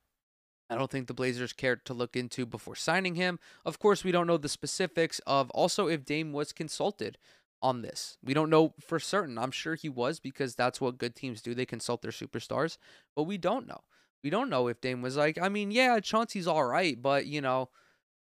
[0.69, 3.39] I don't think the Blazers cared to look into before signing him.
[3.65, 7.17] Of course, we don't know the specifics of also if Dame was consulted
[7.61, 8.17] on this.
[8.23, 9.37] We don't know for certain.
[9.37, 11.53] I'm sure he was because that's what good teams do.
[11.53, 12.77] They consult their superstars,
[13.15, 13.81] but we don't know.
[14.23, 17.41] We don't know if Dame was like, I mean, yeah, Chauncey's all right, but you
[17.41, 17.69] know,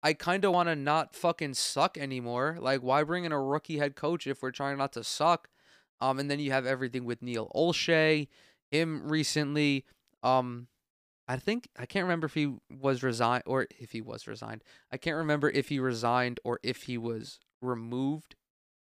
[0.03, 2.59] I kind of want to not fucking suck anymore.
[2.61, 5.49] Like, why bring in a rookie head coach if we're trying not to suck?
[6.01, 8.29] Um, and then you have everything with Neil Olshey,
[8.71, 9.85] him recently.
[10.25, 10.67] Um,
[11.29, 14.65] I think I can't remember if he was resigned or if he was resigned.
[14.91, 18.35] I can't remember if he resigned or if he was removed.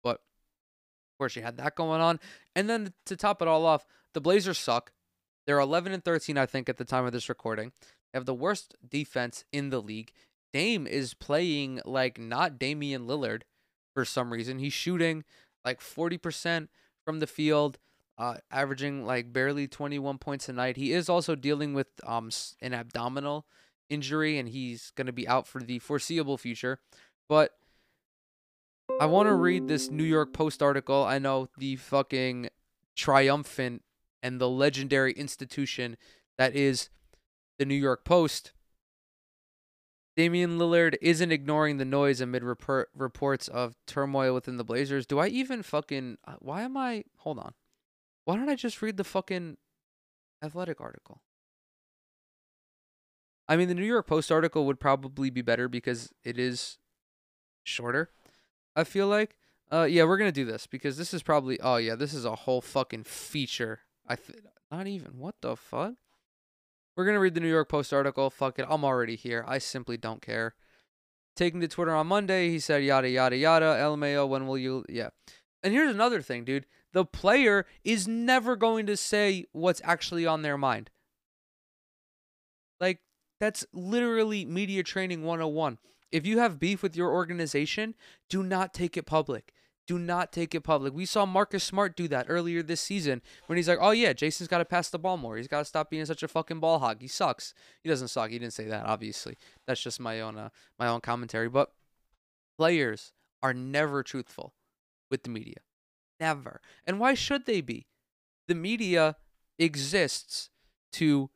[0.04, 2.20] But of course, you had that going on.
[2.56, 4.92] And then to top it all off, the Blazers suck.
[5.46, 7.72] They're 11 and 13, I think, at the time of this recording.
[8.12, 10.12] They have the worst defense in the league.
[10.54, 13.44] Dame is playing like not Damian Lillard
[13.94, 14.60] for some reason.
[14.60, 15.24] He's shooting
[15.64, 16.68] like 40%
[17.06, 17.78] from the field,
[18.18, 20.78] uh, averaging like barely 21 points a night.
[20.78, 22.30] He is also dealing with um
[22.62, 23.46] an abdominal
[23.90, 26.80] injury, and he's going to be out for the foreseeable future.
[27.30, 27.52] But
[29.00, 31.04] I want to read this New York Post article.
[31.04, 32.50] I know the fucking
[32.96, 33.84] triumphant
[34.22, 35.98] and the legendary institution
[36.38, 36.90] that is
[37.60, 38.54] the New York Post.
[40.18, 45.06] Damian Lillard isn't ignoring the noise amid report, reports of turmoil within the Blazers.
[45.06, 46.18] Do I even fucking.
[46.28, 47.06] Uh, why am I.
[47.20, 47.54] Hold on.
[48.26, 49.58] Why don't I just read the fucking
[50.44, 51.22] athletic article?
[53.48, 56.78] I mean, the New York Post article would probably be better because it is
[57.64, 58.10] shorter.
[58.76, 59.38] I feel like.
[59.72, 61.60] Uh, yeah, we're gonna do this because this is probably.
[61.62, 63.80] Oh yeah, this is a whole fucking feature
[64.12, 65.18] I th- not even.
[65.18, 65.94] What the fuck?
[66.98, 68.30] We're gonna read the New York Post article.
[68.30, 69.46] Fuck it, I'm already here.
[69.48, 70.54] I simply don't care.
[71.38, 73.66] Taking to Twitter on Monday, he said yada yada yada.
[73.66, 74.84] LMAO, when will you?
[74.90, 75.12] Yeah.
[75.64, 76.66] And here's another thing, dude.
[76.92, 80.90] The player is never going to say what's actually on their mind.
[82.82, 83.00] Like
[83.40, 85.78] that's literally media training 101.
[86.12, 87.96] If you have beef with your organization,
[88.28, 89.54] do not take it public.
[89.88, 90.94] Do not take it public.
[90.94, 94.48] We saw Marcus Smart do that earlier this season when he's like, "Oh yeah, Jason's
[94.48, 95.38] got to pass the ball more.
[95.38, 97.02] He's got to stop being such a fucking ball hog.
[97.02, 97.54] He sucks.
[97.84, 98.30] He doesn't suck.
[98.30, 99.38] He didn't say that, obviously.
[99.68, 100.50] That's just my own uh,
[100.80, 101.50] my own commentary.
[101.50, 101.72] But
[102.58, 104.54] players are never truthful
[105.10, 105.58] with the media,
[106.20, 106.62] never.
[106.86, 107.88] And why should they be?
[108.48, 109.18] The media
[109.58, 110.50] exists
[110.94, 111.32] to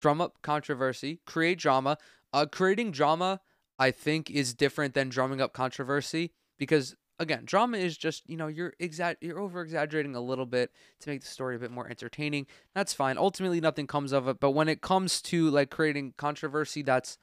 [0.00, 1.98] drum up controversy, create drama.
[2.32, 3.40] Uh, creating drama,
[3.78, 8.48] I think, is different than drumming up controversy because again, drama is just you know
[8.48, 11.88] you're exa- you're over exaggerating a little bit to make the story a bit more
[11.88, 12.46] entertaining.
[12.74, 13.18] That's fine.
[13.18, 14.40] Ultimately, nothing comes of it.
[14.40, 17.18] But when it comes to like creating controversy, that's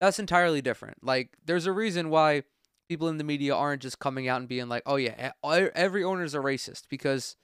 [0.00, 1.04] that's entirely different.
[1.04, 2.42] Like, there's a reason why
[2.88, 6.24] people in the media aren't just coming out and being like, "Oh yeah, every owner
[6.24, 7.36] is a racist," because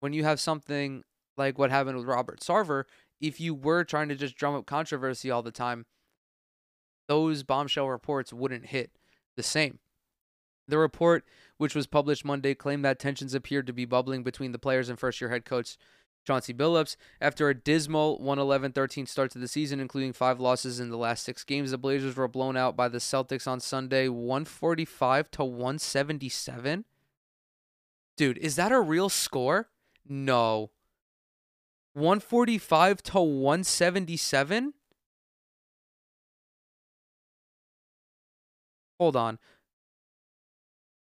[0.00, 1.04] when you have something
[1.36, 2.84] like what happened with Robert Sarver,
[3.20, 5.86] if you were trying to just drum up controversy all the time,
[7.08, 8.92] those bombshell reports wouldn't hit
[9.36, 9.78] the same.
[10.68, 11.24] The report,
[11.56, 14.98] which was published Monday, claimed that tensions appeared to be bubbling between the players and
[14.98, 15.78] first year head coach
[16.26, 16.96] Chauncey Billups.
[17.22, 21.24] After a dismal 111 13 start to the season, including five losses in the last
[21.24, 26.84] six games, the Blazers were blown out by the Celtics on Sunday 145 to 177.
[28.18, 29.70] Dude, is that a real score?
[30.06, 30.70] No.
[31.94, 34.74] 145 to 177?
[38.98, 39.38] Hold on.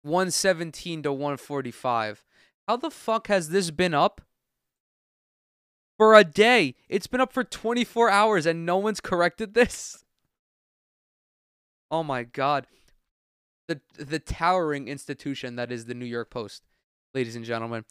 [0.07, 2.23] 117 to 145.
[2.67, 4.21] How the fuck has this been up?
[5.97, 6.75] For a day.
[6.89, 10.03] It's been up for 24 hours and no one's corrected this.
[11.89, 12.67] Oh my god.
[13.67, 16.63] The the towering institution that is the New York Post,
[17.13, 17.85] ladies and gentlemen.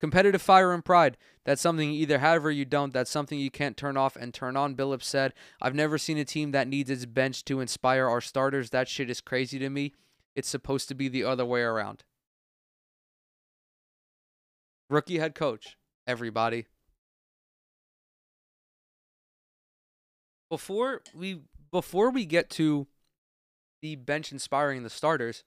[0.00, 1.18] Competitive fire and pride.
[1.44, 2.92] That's something you either have or you don't.
[2.92, 4.74] That's something you can't turn off and turn on.
[4.74, 8.70] Billups said, I've never seen a team that needs its bench to inspire our starters.
[8.70, 9.92] That shit is crazy to me.
[10.34, 12.04] It's supposed to be the other way around.
[14.88, 15.76] Rookie head coach,
[16.06, 16.66] everybody.
[20.48, 22.88] Before we before we get to
[23.82, 25.44] the bench inspiring the starters,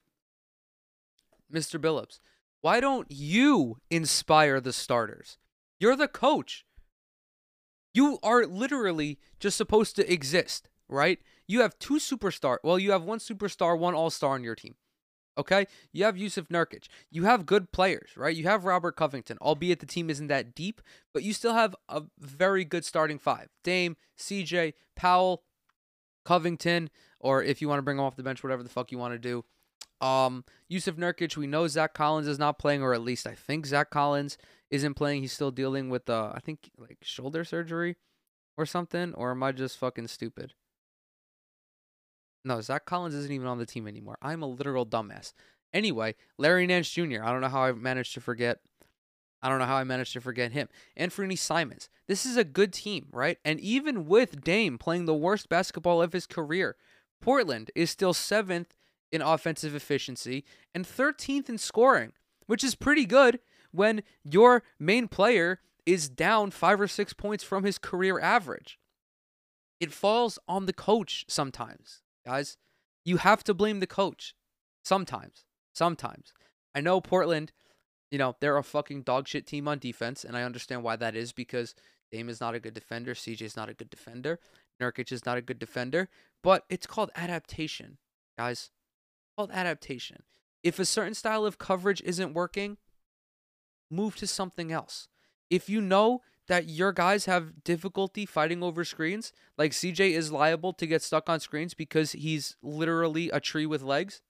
[1.54, 1.80] Mr.
[1.80, 2.20] Billups,
[2.62, 5.38] why don't you inspire the starters?
[5.80, 6.66] You're the coach.
[7.94, 11.20] You are literally just supposed to exist, right?
[11.48, 12.58] You have two superstar.
[12.64, 14.76] Well, you have one superstar, one all-star on your team.
[15.38, 15.66] Okay?
[15.92, 16.88] You have Jusuf Nurkic.
[17.10, 18.36] You have good players, right?
[18.36, 20.82] You have Robert Covington, albeit the team isn't that deep,
[21.14, 23.50] but you still have a very good starting five.
[23.64, 25.44] Dame, CJ, Powell,
[26.24, 26.90] Covington,
[27.20, 29.14] or if you want to bring them off the bench, whatever the fuck you want
[29.14, 29.44] to do.
[30.06, 33.66] Um, Jusuf Nurkic, we know Zach Collins is not playing, or at least I think
[33.66, 34.38] Zach Collins
[34.70, 35.22] isn't playing.
[35.22, 37.96] He's still dealing with, uh, I think, like shoulder surgery
[38.58, 39.14] or something.
[39.14, 40.54] Or am I just fucking stupid?
[42.46, 44.18] No, Zach Collins isn't even on the team anymore.
[44.22, 45.34] I'm a literal dumbass.
[45.74, 48.60] Anyway, Larry Nance Jr., I don't know how I managed to forget.
[49.42, 50.70] I don't know how I managed to forget him.
[50.98, 51.90] Anfernee Simons.
[52.08, 53.38] This is a good team, right?
[53.44, 56.76] And even with Dame playing the worst basketball of his career,
[57.22, 58.76] Portland is still seventh
[59.12, 62.14] in offensive efficiency and 13th in scoring,
[62.46, 63.40] which is pretty good
[63.72, 68.80] when your main player is down five or six points from his career average.
[69.80, 72.58] It falls on the coach sometimes, guys.
[73.06, 74.36] You have to blame the coach
[74.84, 75.46] sometimes.
[75.74, 76.34] Sometimes.
[76.76, 77.52] I know Portland,
[78.12, 81.16] you know, they're a fucking dog shit team on defense, and I understand why that
[81.16, 81.76] is because
[82.12, 84.40] Dame is not a good defender, CJ is not a good defender,
[84.82, 86.10] Nurkic is not a good defender,
[86.44, 87.98] but it's called adaptation,
[88.38, 88.72] guys
[89.36, 90.24] called adaptation.
[90.64, 92.78] If a certain style of coverage isn't working,
[93.90, 95.08] move to something else.
[95.50, 100.74] If you know that your guys have difficulty fighting over screens, like CJ is liable
[100.74, 104.22] to get stuck on screens because he's literally a tree with legs,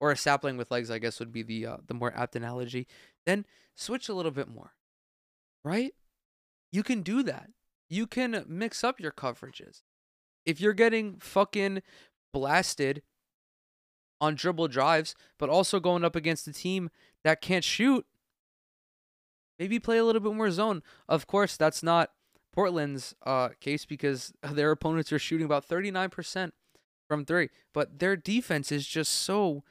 [0.00, 2.86] or a sapling with legs, I guess would be the uh, the more apt analogy.
[3.26, 4.72] Then switch a little bit more,
[5.64, 5.94] right?
[6.70, 7.50] You can do that.
[7.88, 9.82] You can mix up your coverages.
[10.44, 11.82] If you're getting fucking
[12.32, 13.02] blasted
[14.20, 16.90] on dribble drives, but also going up against a team
[17.24, 18.06] that can't shoot,
[19.58, 20.82] maybe play a little bit more zone.
[21.08, 22.10] Of course, that's not
[22.52, 26.52] Portland's uh, case because their opponents are shooting about 39%
[27.08, 29.64] from three, but their defense is just so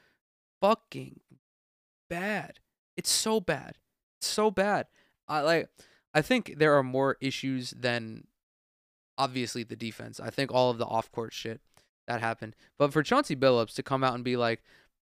[0.61, 1.19] fucking
[2.09, 2.59] bad.
[2.95, 3.75] It's so bad.
[4.19, 4.87] It's so bad.
[5.27, 5.69] I like
[6.13, 8.25] I think there are more issues than
[9.17, 10.19] obviously the defense.
[10.19, 11.61] I think all of the off-court shit
[12.07, 12.55] that happened.
[12.77, 14.63] But for Chauncey Billups to come out and be like,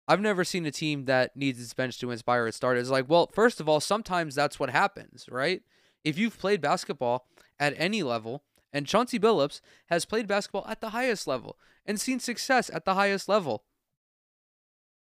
[0.08, 2.90] I've never seen a team that needs its bench to inspire its starters.
[2.90, 5.62] Like, well, first of all, sometimes that's what happens, right?
[6.04, 7.28] If you've played basketball
[7.60, 8.44] at any level,
[8.74, 12.94] and Chauncey Billups has played basketball at the highest level and seen success at the
[12.94, 13.64] highest level.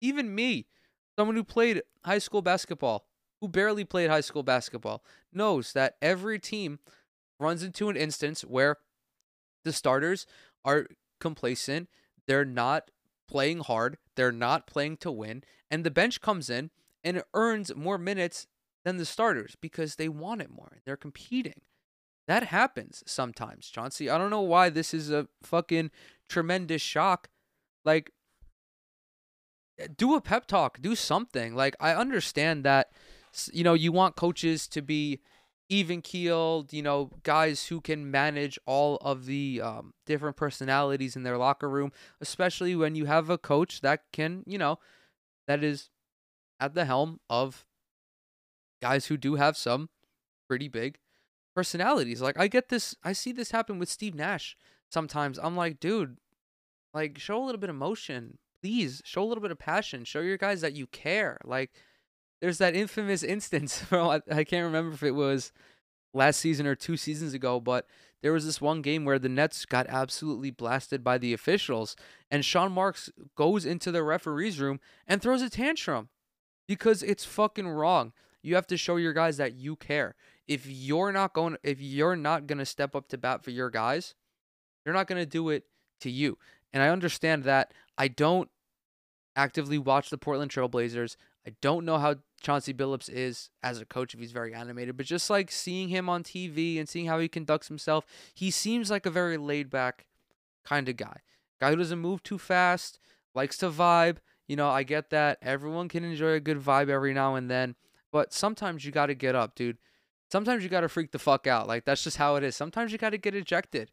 [0.01, 0.67] Even me,
[1.17, 3.05] someone who played high school basketball,
[3.41, 6.79] who barely played high school basketball, knows that every team
[7.39, 8.77] runs into an instance where
[9.63, 10.25] the starters
[10.65, 10.87] are
[11.19, 11.89] complacent.
[12.27, 12.91] They're not
[13.29, 13.97] playing hard.
[14.15, 15.43] They're not playing to win.
[15.69, 16.71] And the bench comes in
[17.03, 18.47] and earns more minutes
[18.83, 20.79] than the starters because they want it more.
[20.85, 21.61] They're competing.
[22.27, 24.09] That happens sometimes, Chauncey.
[24.09, 25.91] I don't know why this is a fucking
[26.27, 27.29] tremendous shock.
[27.85, 28.11] Like,
[29.79, 31.55] eh, do a pep talk, do something.
[31.55, 32.91] Like, I understand that,
[33.53, 35.21] you know, you want coaches to be
[35.69, 41.21] even keeled, you know, guys who can manage all of the um, different personalities in
[41.23, 44.79] their locker room, especially when you have a coach that can, you know,
[45.47, 45.89] that is
[46.59, 47.65] at the helm of
[48.81, 49.89] guys who do have some
[50.47, 50.97] pretty big
[51.55, 52.21] personalities.
[52.21, 54.57] Like, I get this, I see this happen with Steve Nash
[54.89, 55.37] sometimes.
[55.37, 56.17] I'm like, dude,
[56.95, 58.39] like, show a little bit of emotion.
[58.63, 60.03] Please show a little bit of passion.
[60.03, 61.37] Show your guys that you care.
[61.45, 61.71] Like,
[62.41, 65.51] there's that infamous instance from I can't remember if it was
[66.13, 67.85] last season or two seasons ago, but
[68.21, 71.95] there was this one game where the Nets got absolutely blasted by the officials,
[72.29, 76.09] and Sean Marks goes into the referee's room and throws a tantrum
[76.67, 78.11] because it's fucking wrong.
[78.41, 80.15] You have to show your guys that you care.
[80.47, 84.15] If you're not going if you're not to step up to bat for your guys,
[84.83, 85.65] they're not going to do it
[86.01, 86.37] to you.
[86.73, 88.49] And I understand that I don't
[89.35, 91.15] actively watch the Portland Trailblazers.
[91.47, 95.05] I don't know how Chauncey Billups is as a coach if he's very animated, but
[95.05, 99.05] just like seeing him on TV and seeing how he conducts himself, he seems like
[99.05, 100.05] a very laid back
[100.65, 101.21] kind of guy.
[101.59, 102.99] Guy who doesn't move too fast,
[103.35, 104.17] likes to vibe.
[104.47, 105.37] You know, I get that.
[105.41, 107.75] Everyone can enjoy a good vibe every now and then,
[108.11, 109.77] but sometimes you got to get up, dude.
[110.31, 111.67] Sometimes you got to freak the fuck out.
[111.67, 112.55] Like that's just how it is.
[112.55, 113.91] Sometimes you got to get ejected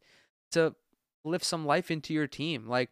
[0.53, 0.75] to
[1.25, 2.67] lift some life into your team.
[2.67, 2.91] Like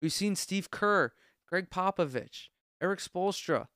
[0.00, 1.12] we've seen Steve Kerr,
[1.48, 2.48] Gregg Popovich,
[2.82, 3.66] Erik Spoelstra,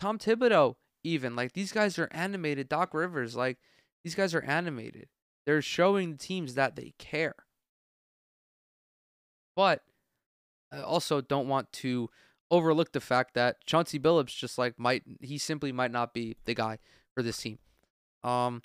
[0.00, 1.34] Tom Thibodeau, even.
[1.36, 2.68] Like these guys are animated.
[2.68, 3.58] Doc Rivers, like
[4.04, 5.08] these guys are animated.
[5.44, 7.34] They're showing the teams that they care.
[9.56, 9.82] But
[10.72, 12.08] I also don't want to
[12.50, 16.54] overlook the fact that Chauncey Billups just like might he simply might not be the
[16.54, 16.78] guy
[17.14, 17.58] for this team.
[18.22, 18.62] Um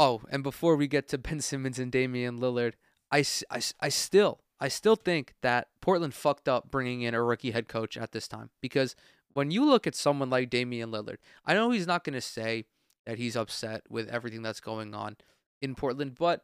[0.00, 2.74] Oh, and before we get to Ben Simmons and Damian Lillard,
[3.10, 7.52] I, I, I still I still think that Portland fucked up bringing in a rookie
[7.52, 8.96] head coach at this time because
[9.32, 12.64] when you look at someone like Damian Lillard, I know he's not going to say
[13.06, 15.16] that he's upset with everything that's going on
[15.62, 16.42] in Portland, but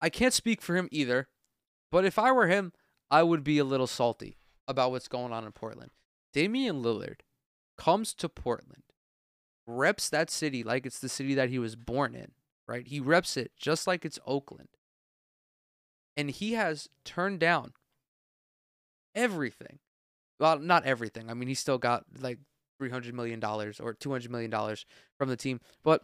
[0.00, 1.28] I can't speak for him either.
[1.90, 2.72] But if I were him,
[3.10, 5.92] I would be a little salty about what's going on in Portland.
[6.32, 7.20] Damian Lillard
[7.78, 8.82] comes to Portland,
[9.66, 12.32] reps that city like it's the city that he was born in,
[12.66, 12.86] right?
[12.86, 14.68] He reps it just like it's Oakland.
[16.16, 17.72] And he has turned down
[19.14, 19.78] everything
[20.38, 21.30] well, not everything.
[21.30, 22.38] I mean, he still got like
[22.78, 24.84] three hundred million dollars or two hundred million dollars
[25.16, 26.02] from the team, but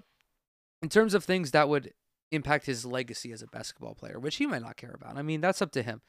[0.82, 1.92] in terms of things that would
[2.32, 5.16] impact his legacy as a basketball player, which he might not care about.
[5.16, 6.00] I mean, that's up to him.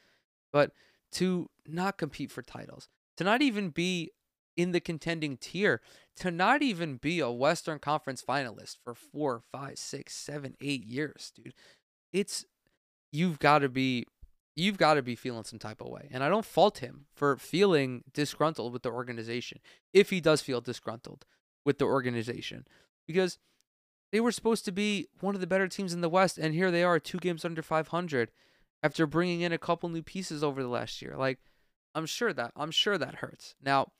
[0.52, 0.70] But
[1.12, 4.12] to not compete for titles, to not even be
[4.56, 5.80] in the contending tier,
[6.16, 11.32] to not even be a Western Conference finalist for four, five, six, seven, eight years,
[11.34, 11.54] dude.
[12.12, 12.44] It's
[13.12, 14.06] you've got to be
[14.54, 16.08] you've got to be feeling some type of way.
[16.10, 19.60] And I don't fault him for feeling disgruntled with the organization
[19.94, 21.24] if he does feel disgruntled
[21.64, 22.66] with the organization
[23.06, 23.38] because
[24.10, 26.70] they were supposed to be one of the better teams in the West and here
[26.70, 28.30] they are two games under 500
[28.82, 31.14] after bringing in a couple new pieces over the last year.
[31.16, 31.38] Like
[31.94, 33.54] I'm sure that I'm sure that hurts.
[33.62, 33.92] Now,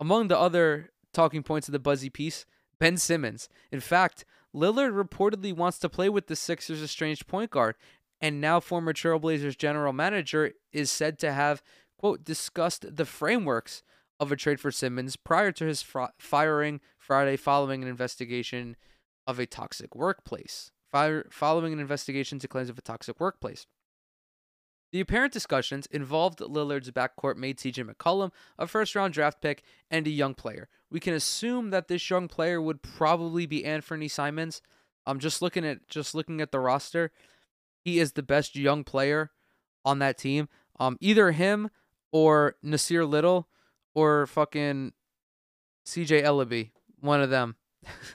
[0.00, 2.46] among the other talking points of the Buzzy piece,
[2.78, 3.48] Ben Simmons.
[3.72, 4.24] In fact,
[4.54, 7.74] Lillard reportedly wants to play with the Sixers' estranged point guard,
[8.20, 11.62] and now former Trailblazers general manager, is said to have,
[11.98, 13.82] quote, discussed the frameworks
[14.20, 18.76] of a trade for Simmons prior to his fr- firing Friday following an investigation
[19.26, 20.70] of a toxic workplace.
[20.90, 23.66] Fire- following an investigation to claims of a toxic workplace.
[24.90, 30.06] The apparent discussions involved Lillard's backcourt mate CJ McCollum, a first round draft pick, and
[30.06, 30.68] a young player.
[30.90, 34.62] We can assume that this young player would probably be Anthony Simons.
[35.04, 37.12] I'm just looking at just looking at the roster
[37.88, 39.30] he is the best young player
[39.84, 40.48] on that team.
[40.78, 41.70] Um, either him
[42.12, 43.48] or Nassir Little
[43.94, 44.92] or fucking
[45.86, 47.56] CJ Elleby, one of them.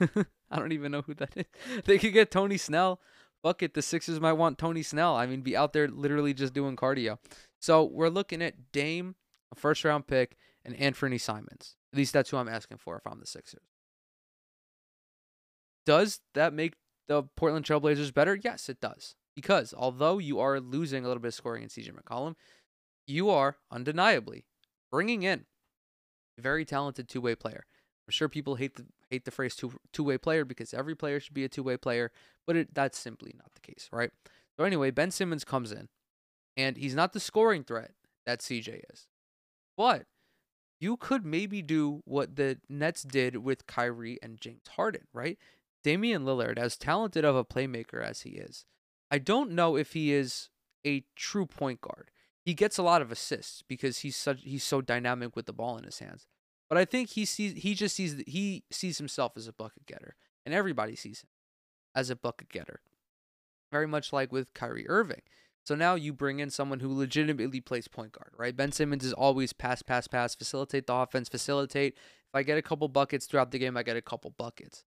[0.50, 1.44] I don't even know who that is.
[1.84, 3.00] They could get Tony Snell.
[3.42, 5.16] Fuck it, the Sixers might want Tony Snell.
[5.16, 7.18] I mean, be out there literally just doing cardio.
[7.60, 9.16] So we're looking at Dame,
[9.52, 11.76] a first round pick, and Anthony Simons.
[11.92, 13.64] At least that's who I'm asking for if I'm the Sixers.
[15.84, 16.74] Does that make
[17.08, 18.38] the Portland Trailblazers better?
[18.42, 19.16] Yes, it does.
[19.34, 22.34] Because although you are losing a little bit of scoring in CJ McCollum,
[23.06, 24.44] you are undeniably
[24.90, 25.44] bringing in
[26.38, 27.66] a very talented two way player.
[28.06, 31.20] I'm sure people hate the hate the phrase two two way player because every player
[31.20, 32.12] should be a two way player,
[32.46, 34.10] but it, that's simply not the case, right?
[34.56, 35.88] So anyway, Ben Simmons comes in,
[36.56, 37.92] and he's not the scoring threat
[38.26, 39.08] that CJ is,
[39.76, 40.06] but
[40.80, 45.38] you could maybe do what the Nets did with Kyrie and James Harden, right?
[45.82, 48.64] Damian Lillard, as talented of a playmaker as he is,
[49.14, 50.48] I don't know if he is
[50.84, 52.10] a true point guard.
[52.44, 55.78] He gets a lot of assists because he's such he's so dynamic with the ball
[55.78, 56.26] in his hands.
[56.68, 60.16] But I think he sees he just sees he sees himself as a bucket getter,
[60.44, 61.28] and everybody sees him
[61.94, 62.80] as a bucket getter.
[63.70, 65.22] Very much like with Kyrie Irving.
[65.62, 68.56] So now you bring in someone who legitimately plays point guard, right?
[68.56, 71.94] Ben Simmons is always pass, pass, pass, facilitate the offense, facilitate.
[71.94, 74.82] If I get a couple buckets throughout the game, I get a couple buckets.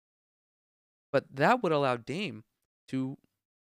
[1.13, 2.45] But that would allow Dame
[2.89, 3.19] to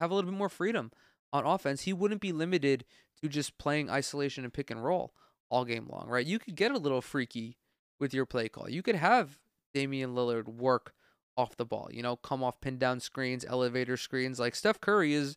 [0.01, 0.93] have a little bit more freedom
[1.33, 1.83] on offense.
[1.83, 2.85] He wouldn't be limited
[3.23, 5.13] to just playing isolation and pick and roll
[5.51, 6.27] all game long, right?
[6.27, 7.57] You could get a little freaky
[7.99, 8.69] with your play call.
[8.69, 9.39] You could have
[9.75, 10.93] Damian Lillard work
[11.37, 11.89] off the ball.
[11.91, 14.39] You know, come off pin down screens, elevator screens.
[14.39, 15.37] Like Steph Curry is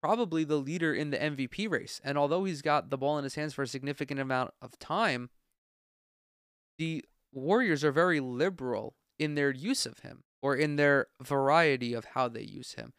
[0.00, 2.00] probably the leader in the MVP race.
[2.02, 5.30] And although he's got the ball in his hands for a significant amount of time,
[6.78, 12.06] the Warriors are very liberal in their use of him or in their variety of
[12.06, 12.92] how they use him.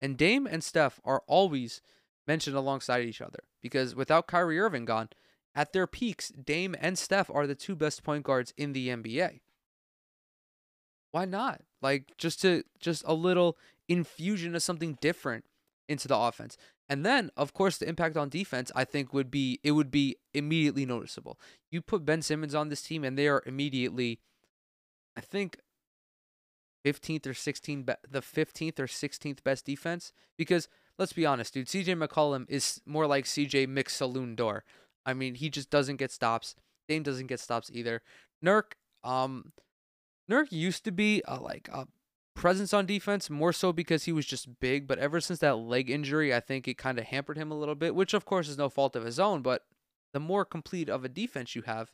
[0.00, 1.80] And Dame and Steph are always
[2.26, 5.08] mentioned alongside each other because without Kyrie Irving gone,
[5.54, 9.40] at their peaks, Dame and Steph are the two best point guards in the NBA.
[11.10, 11.62] Why not?
[11.82, 13.56] Like just to just a little
[13.88, 15.44] infusion of something different
[15.88, 16.56] into the offense.
[16.88, 20.16] And then, of course, the impact on defense, I think would be it would be
[20.32, 21.38] immediately noticeable.
[21.70, 24.20] You put Ben Simmons on this team, and they are immediately,
[25.16, 25.58] I think,
[26.92, 30.12] 15th or 16th, be- the 15th or 16th best defense.
[30.36, 30.68] Because
[30.98, 34.64] let's be honest, dude, CJ McCollum is more like CJ Mix Saloon Door.
[35.06, 36.54] I mean, he just doesn't get stops.
[36.88, 38.02] Dame doesn't get stops either.
[38.44, 38.72] Nurk,
[39.04, 39.52] um,
[40.30, 41.86] Nurk used to be a, like a
[42.34, 44.86] presence on defense, more so because he was just big.
[44.86, 47.74] But ever since that leg injury, I think it kind of hampered him a little
[47.74, 49.42] bit, which of course is no fault of his own.
[49.42, 49.62] But
[50.12, 51.92] the more complete of a defense you have,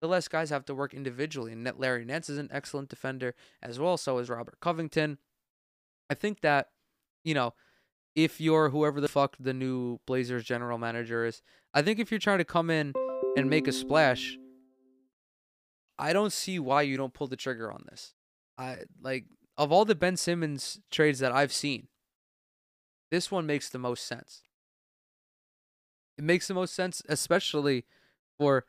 [0.00, 1.52] the less guys have to work individually.
[1.52, 3.96] And Larry Nance is an excellent defender as well.
[3.96, 5.18] So is Robert Covington.
[6.08, 6.68] I think that,
[7.24, 7.54] you know,
[8.16, 11.42] if you're whoever the fuck the new Blazers general manager is,
[11.72, 12.92] I think if you're trying to come in
[13.36, 14.36] and make a splash,
[15.98, 18.14] I don't see why you don't pull the trigger on this.
[18.58, 19.26] I like
[19.56, 21.88] of all the Ben Simmons trades that I've seen,
[23.10, 24.42] this one makes the most sense.
[26.16, 27.84] It makes the most sense, especially
[28.38, 28.64] for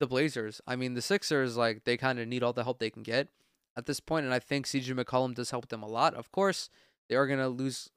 [0.00, 0.60] the Blazers.
[0.66, 3.28] I mean, the Sixers, like, they kind of need all the help they can get
[3.76, 6.14] at this point, and I think CJ McCollum does help them a lot.
[6.14, 6.68] Of course,
[7.08, 7.90] they are going to lose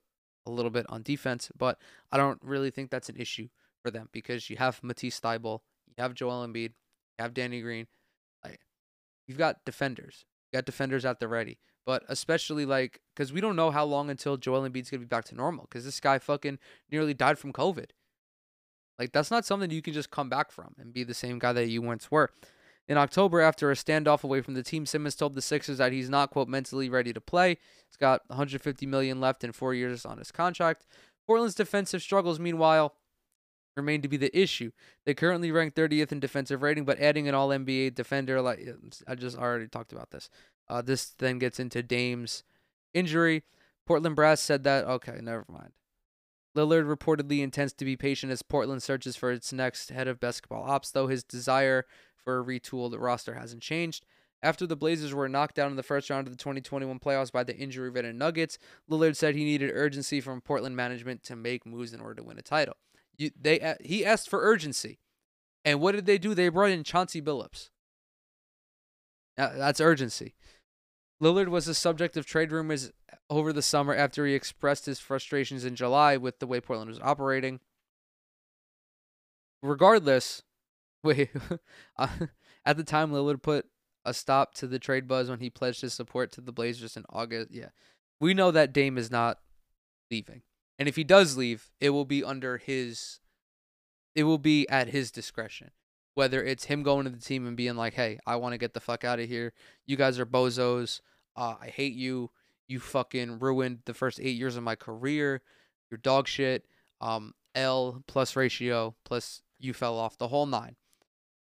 [0.45, 1.79] a little bit on defense, but
[2.11, 3.47] I don't really think that's an issue
[3.81, 6.73] for them because you have Matisse Thybulle, you have Joel Embiid,
[7.17, 7.87] you have Danny Green.
[8.43, 8.59] Like,
[9.27, 10.25] you've got defenders.
[10.51, 11.57] You got defenders at the ready.
[11.85, 15.25] But especially like, because we don't know how long until Joel Embiid's gonna be back
[15.25, 15.65] to normal.
[15.69, 16.59] Because this guy fucking
[16.91, 17.91] nearly died from COVID.
[18.99, 21.53] Like that's not something you can just come back from and be the same guy
[21.53, 22.29] that you once were.
[22.87, 26.09] In October, after a standoff away from the team, Simmons told the Sixers that he's
[26.09, 27.57] not quote mentally ready to play.
[27.89, 30.85] He's got 150 million left in four years on his contract.
[31.25, 32.95] Portland's defensive struggles, meanwhile,
[33.77, 34.71] remain to be the issue.
[35.05, 38.67] They currently rank 30th in defensive rating, but adding an All NBA defender, like
[39.07, 40.29] I just already talked about this.
[40.67, 42.43] Uh, this then gets into Dame's
[42.93, 43.43] injury.
[43.85, 45.71] Portland Brass said that, okay, never mind.
[46.55, 50.63] Lillard reportedly intends to be patient as Portland searches for its next head of basketball
[50.63, 51.85] ops, though his desire
[52.15, 54.05] for a retooled roster hasn't changed.
[54.41, 57.43] After the Blazers were knocked out in the first round of the 2021 playoffs by
[57.43, 61.93] the injury ridden Nuggets, Lillard said he needed urgency from Portland management to make moves
[61.93, 62.75] in order to win a title.
[63.17, 64.99] You, they uh, he asked for urgency,
[65.63, 66.33] and what did they do?
[66.33, 67.69] They brought in Chauncey Billups.
[69.37, 70.33] that's urgency.
[71.21, 72.91] Lillard was the subject of trade rumors
[73.29, 76.99] over the summer after he expressed his frustrations in July with the way Portland was
[76.99, 77.59] operating.
[79.61, 80.43] Regardless,
[81.03, 81.29] wait,
[81.97, 83.65] at the time Lillard put
[84.05, 87.05] a stop to the trade buzz when he pledged his support to the Blazers in
[87.09, 87.51] August.
[87.51, 87.69] Yeah,
[88.19, 89.39] we know that Dame is not
[90.11, 90.41] leaving.
[90.79, 93.19] And if he does leave, it will be under his
[94.15, 95.71] it will be at his discretion.
[96.15, 98.73] Whether it's him going to the team and being like, "Hey, I want to get
[98.73, 99.53] the fuck out of here.
[99.87, 101.01] You guys are bozos.
[101.35, 102.29] Uh, I hate you.
[102.67, 105.41] You fucking ruined the first 8 years of my career.
[105.89, 106.65] You're dog shit.
[107.01, 110.75] Um L plus ratio plus you fell off the whole 9."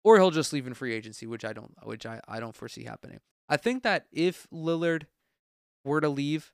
[0.03, 2.83] Or he'll just leave in free agency, which I don't which I, I don't foresee
[2.83, 3.19] happening.
[3.49, 5.03] I think that if Lillard
[5.85, 6.53] were to leave,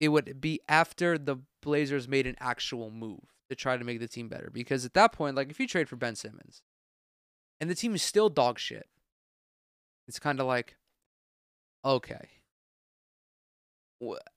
[0.00, 4.08] it would be after the Blazers made an actual move to try to make the
[4.08, 4.50] team better.
[4.52, 6.62] Because at that point, like if you trade for Ben Simmons
[7.60, 8.86] and the team is still dog shit,
[10.06, 10.76] it's kind of like,
[11.84, 12.28] okay,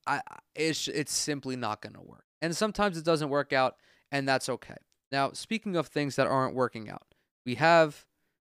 [0.07, 0.22] I
[0.55, 2.24] it's it's simply not gonna work.
[2.41, 3.76] And sometimes it doesn't work out,
[4.12, 4.78] and that's okay.
[5.12, 7.07] Now, speaking of things that aren't working out,
[7.45, 8.05] we have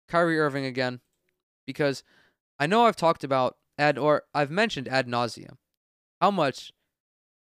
[0.08, 1.00] Kyrie Irving again,
[1.66, 2.02] because
[2.58, 5.56] I know I've talked about ad or I've mentioned ad nauseum
[6.20, 6.72] how much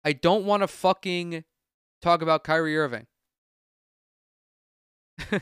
[0.04, 1.44] I don't want to fucking
[2.02, 3.06] talk about Kyrie Irving.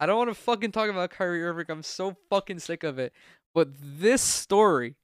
[0.00, 1.66] I don't want to fucking talk about Kyrie Irving.
[1.68, 3.12] I'm so fucking sick of it.
[3.54, 4.96] But this story,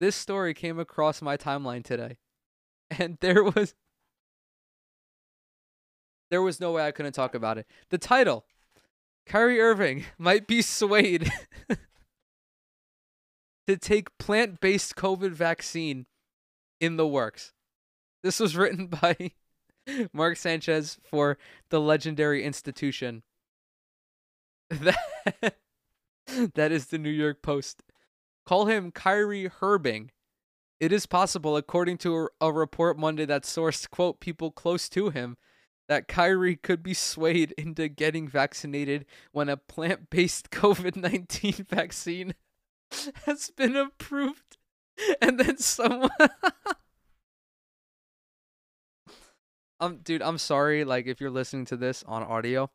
[0.00, 2.18] this story came across my timeline today.
[2.98, 3.74] And there was
[6.30, 7.66] there was no way I couldn't talk about it.
[7.88, 8.44] The title
[9.26, 11.32] Kyrie Irving might be swayed
[13.66, 16.06] to take plant based COVID vaccine
[16.80, 17.52] in the works.
[18.22, 19.32] This was written by
[20.12, 21.38] Mark Sanchez for
[21.70, 23.22] the legendary institution.
[24.70, 25.56] That,
[26.54, 27.82] that is the New York Post.
[28.46, 30.10] Call him Kyrie Herbing.
[30.80, 35.36] It is possible, according to a, report Monday that sourced, quote, people close to him,
[35.88, 42.34] that Kyrie could be swayed into getting vaccinated when a plant based COVID 19 vaccine
[43.26, 44.56] has been approved.
[45.20, 46.10] And then someone.
[49.80, 50.84] um, dude, I'm sorry.
[50.84, 52.70] Like, if you're listening to this on audio,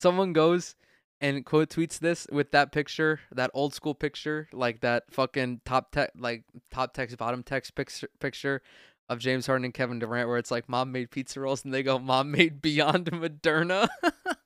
[0.00, 0.76] someone goes
[1.20, 5.92] and quote tweets this with that picture, that old school picture, like that fucking top
[5.92, 8.62] text, like top text, bottom text picture, picture
[9.08, 11.82] of James Harden and Kevin Durant, where it's like mom made pizza rolls and they
[11.82, 13.88] go mom made Beyond Moderna.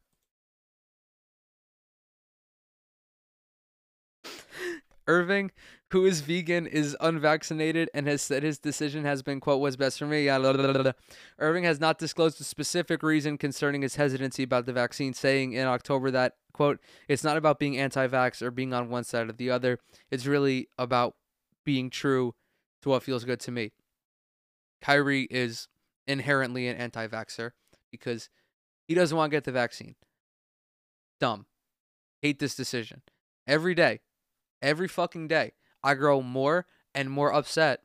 [5.06, 5.50] Irving,
[5.90, 9.98] who is vegan, is unvaccinated and has said his decision has been, quote, what's best
[9.98, 10.28] for me.
[11.38, 15.66] Irving has not disclosed a specific reason concerning his hesitancy about the vaccine, saying in
[15.66, 19.32] October that, quote, it's not about being anti vax or being on one side or
[19.32, 19.78] the other.
[20.10, 21.14] It's really about
[21.64, 22.34] being true
[22.82, 23.72] to what feels good to me.
[24.80, 25.68] Kyrie is
[26.06, 27.50] inherently an anti vaxxer
[27.90, 28.28] because
[28.86, 29.94] he doesn't want to get the vaccine.
[31.20, 31.46] Dumb.
[32.22, 33.02] Hate this decision.
[33.46, 34.00] Every day,
[34.62, 35.52] every fucking day,
[35.82, 37.82] I grow more and more upset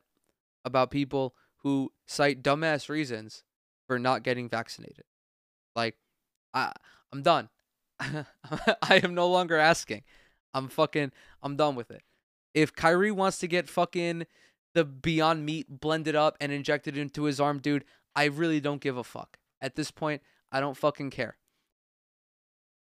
[0.64, 3.42] about people who cite dumbass reasons
[3.86, 5.04] for not getting vaccinated.
[5.74, 5.96] Like,
[6.52, 6.72] I
[7.12, 7.48] I'm done.
[8.00, 10.02] I am no longer asking.
[10.52, 11.12] I'm fucking
[11.42, 12.02] I'm done with it.
[12.54, 14.26] If Kyrie wants to get fucking
[14.74, 18.96] the Beyond Meat blended up and injected into his arm, dude, I really don't give
[18.96, 19.38] a fuck.
[19.60, 20.22] At this point,
[20.52, 21.36] I don't fucking care.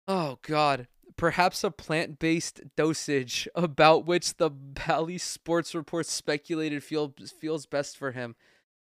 [0.08, 0.88] Oh god
[1.18, 7.98] perhaps a plant based dosage about which the Bally Sports Report speculated feel, feels best
[7.98, 8.36] for him.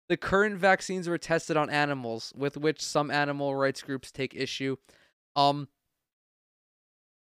[0.09, 4.77] The current vaccines were tested on animals, with which some animal rights groups take issue.
[5.35, 5.67] Um,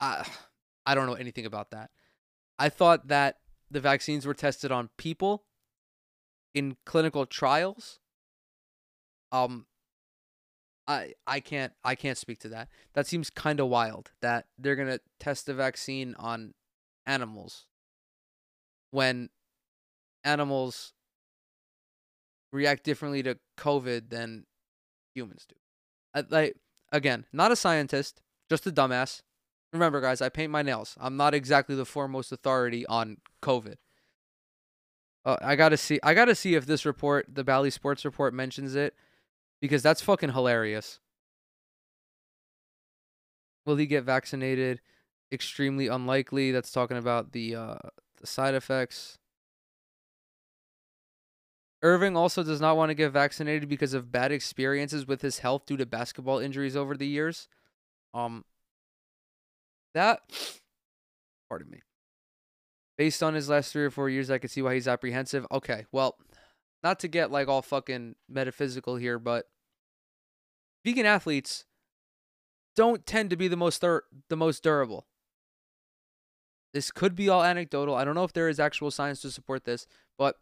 [0.02, 0.28] I,
[0.86, 1.92] I don't know anything about that.
[2.60, 3.38] I thought that
[3.72, 5.46] the vaccines were tested on people
[6.54, 8.00] in clinical trials.
[9.32, 9.66] Um,
[10.88, 12.70] I I can't I can't speak to that.
[12.94, 16.54] That seems kind of wild that they're to test the vaccine on
[17.06, 17.66] animals
[18.92, 19.30] when
[20.24, 20.94] animals
[22.52, 24.46] react differently to COVID than
[25.16, 25.56] humans do.
[26.14, 26.58] I, like
[26.92, 29.22] again, not a scientist, just a dumbass.
[29.72, 30.96] Remember, guys, I paint my nails.
[31.00, 33.76] I'm not exactly the foremost authority on COVID.
[35.26, 36.00] Uh, I gotta see.
[36.04, 38.94] I gotta see if this report, the Bally Sports report, mentions it
[39.64, 41.00] because that's fucking hilarious.
[43.66, 44.82] Will he get vaccinated?
[45.32, 46.52] Extremely unlikely.
[46.52, 47.78] That's talking about the uh,
[48.20, 49.18] the side effects.
[51.82, 55.66] Irving also does not want to get vaccinated because of bad experiences with his health
[55.66, 57.48] due to basketball injuries over the years.
[58.14, 58.44] Um
[59.94, 60.20] that
[61.48, 61.80] pardon me.
[62.98, 65.48] Based on his last 3 or 4 years, I can see why he's apprehensive.
[65.50, 66.18] Okay, well,
[66.84, 69.46] not to get like all fucking metaphysical here, but
[70.84, 71.66] vegan athletes
[72.76, 75.06] don't tend to be the most thir- the most durable.
[76.74, 77.96] This could be all anecdotal.
[77.96, 79.86] I don't know if there is actual science to support this,
[80.18, 80.38] but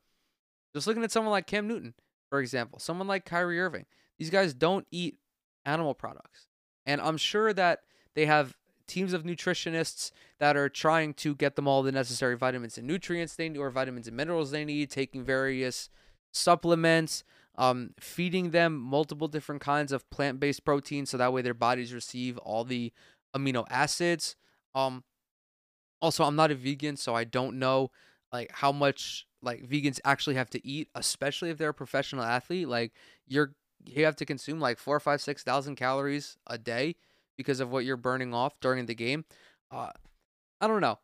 [0.73, 1.93] just looking at someone like Cam Newton,
[2.29, 3.85] for example, someone like Kyrie Irving,
[4.17, 5.17] these guys don't eat
[5.65, 6.47] animal products.
[6.85, 7.81] And I'm sure that
[8.15, 8.55] they have
[8.87, 13.35] teams of nutritionists that are trying to get them all the necessary vitamins and nutrients
[13.35, 15.89] they need or vitamins and minerals they need, taking various
[16.31, 17.23] supplements,
[17.57, 21.93] um, feeding them multiple different kinds of plant based proteins so that way their bodies
[21.93, 22.91] receive all the
[23.35, 24.35] amino acids.
[24.73, 25.03] Um,
[26.01, 27.91] also, I'm not a vegan, so I don't know
[28.31, 32.67] like how much like vegans actually have to eat, especially if they're a professional athlete.
[32.67, 32.93] Like
[33.27, 33.53] you're
[33.85, 36.95] you have to consume like four, five, six thousand calories a day
[37.37, 39.25] because of what you're burning off during the game.
[39.71, 39.91] Uh,
[40.59, 40.99] I don't know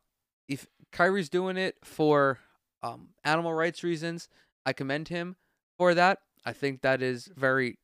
[0.48, 2.40] if Kyrie's doing it for
[2.84, 4.30] um, animal rights reasons.
[4.66, 5.36] I commend him
[5.78, 6.20] for that.
[6.48, 7.78] I think that is very,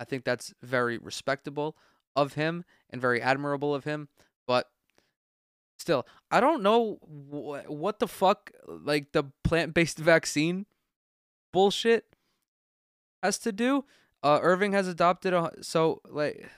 [0.00, 1.76] I think that's very respectable
[2.16, 4.08] of him and very admirable of him.
[4.46, 4.66] But
[5.78, 10.64] still, I don't know wh- what the fuck like the plant based vaccine
[11.52, 12.06] bullshit
[13.22, 13.84] has to do.
[14.22, 16.48] Uh, Irving has adopted a so like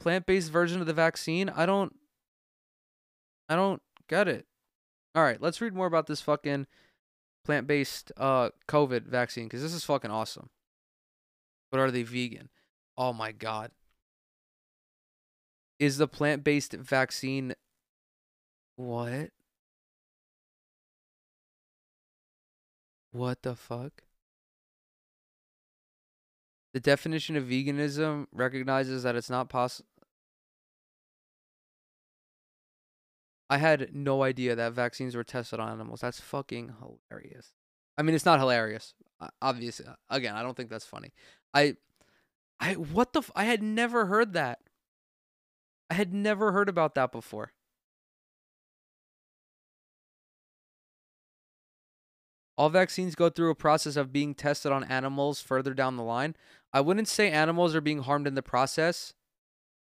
[0.00, 1.50] plant based version of the vaccine.
[1.50, 1.94] I don't,
[3.48, 4.46] I don't get it.
[5.14, 6.66] All right, let's read more about this fucking
[7.44, 10.50] plant based uh COVID vaccine because this is fucking awesome.
[11.74, 12.50] But are they vegan?
[12.96, 13.72] Oh my god.
[15.80, 17.52] Is the plant based vaccine
[18.76, 19.30] what?
[23.10, 24.04] What the fuck?
[26.74, 29.88] The definition of veganism recognizes that it's not possible.
[33.50, 36.02] I had no idea that vaccines were tested on animals.
[36.02, 37.52] That's fucking hilarious.
[37.98, 38.94] I mean, it's not hilarious.
[39.42, 41.12] Obviously, uh, again, I don't think that's funny.
[41.52, 41.76] I,
[42.60, 44.60] I what the f- I had never heard that.
[45.90, 47.52] I had never heard about that before.
[52.56, 56.36] All vaccines go through a process of being tested on animals further down the line.
[56.72, 59.12] I wouldn't say animals are being harmed in the process.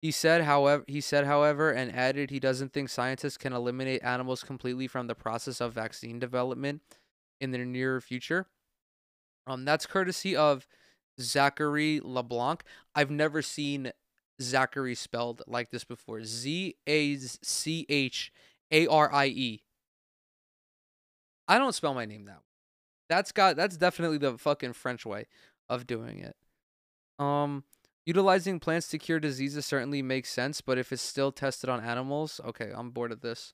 [0.02, 4.44] He said, however, he said, however, and added he doesn't think scientists can eliminate animals
[4.44, 6.82] completely from the process of vaccine development
[7.39, 8.48] in the near future.
[9.46, 10.68] Um, that's courtesy of
[11.20, 12.64] Zachary LeBlanc.
[12.96, 13.91] I've never seen
[14.41, 16.24] Zachary spelled like this before.
[16.24, 18.32] Z A C H
[18.72, 19.64] A R I E.
[21.48, 22.44] I don't spell my name that way.
[23.10, 25.28] That's got that's definitely the fucking French way
[25.70, 26.36] of doing it.
[27.20, 27.64] Um
[28.06, 32.41] utilizing plants to cure diseases certainly makes sense, but if it's still tested on animals,
[32.46, 33.54] okay, I'm bored of this.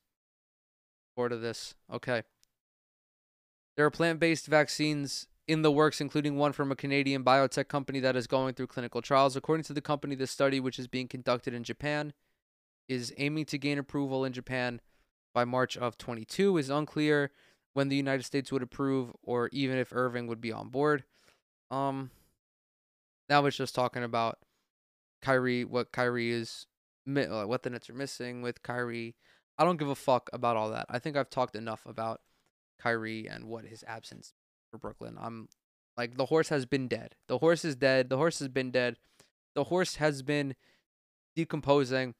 [1.16, 1.74] Bored of this.
[1.92, 2.22] Okay.
[3.76, 8.14] There are plant-based vaccines in the works, including one from a Canadian biotech company that
[8.14, 9.34] is going through clinical trials.
[9.34, 12.12] According to the company, the study, which is being conducted in Japan,
[12.88, 14.80] is aiming to gain approval in Japan
[15.34, 16.56] by March of 22.
[16.56, 17.32] Is unclear
[17.72, 21.02] when the United States would approve, or even if Irving would be on board.
[21.68, 22.12] Um,
[23.28, 24.38] now it's just talking about
[25.22, 26.66] Kyrie, what Kyrie is,
[27.08, 29.16] uh, what the Nets are missing with Kyrie.
[29.58, 30.86] I don't give a fuck about all that.
[30.88, 32.20] I think I've talked enough about
[32.78, 34.32] Kyrie and what his absence
[34.70, 35.16] for Brooklyn.
[35.20, 35.48] I'm
[35.96, 37.14] like the horse has been dead.
[37.28, 38.08] The horse is dead.
[38.08, 38.96] The horse has been dead.
[39.54, 40.54] The horse has been
[41.34, 42.14] decomposing,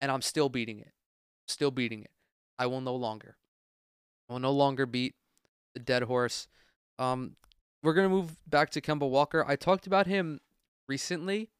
[0.00, 0.92] and I'm still beating it.
[1.46, 2.10] Still beating it.
[2.58, 3.36] I will no longer.
[4.28, 5.14] I will no longer beat
[5.74, 6.48] the dead horse.
[6.98, 7.36] Um,
[7.82, 9.44] we're gonna move back to Kemba Walker.
[9.46, 10.40] I talked about him
[10.88, 11.50] recently,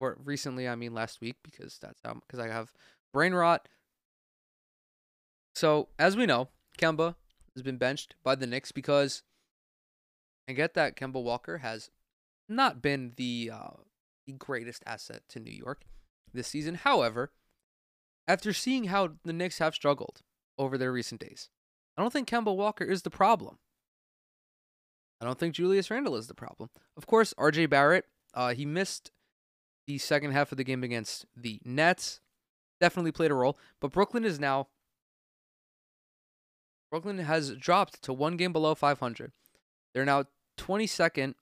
[0.00, 2.72] or recently I mean last week because that's how because I have
[3.12, 3.68] brain rot.
[5.54, 7.16] So as we know, Kemba
[7.54, 9.22] has been benched by the Knicks because
[10.48, 11.90] I get that Kemba Walker has
[12.48, 13.82] not been the uh,
[14.26, 15.84] the greatest asset to New York
[16.32, 16.76] this season.
[16.76, 17.32] However,
[18.26, 20.22] after seeing how the Knicks have struggled
[20.58, 21.50] over their recent days,
[21.96, 23.58] I don't think Kemba Walker is the problem.
[25.20, 26.70] I don't think Julius Randle is the problem.
[26.96, 29.10] Of course, RJ Barrett, uh, he missed
[29.86, 32.20] the second half of the game against the Nets.
[32.80, 34.68] Definitely played a role, but Brooklyn is now
[36.90, 39.32] Brooklyn has dropped to one game below 500.
[39.92, 40.24] They're now
[40.58, 41.34] 22nd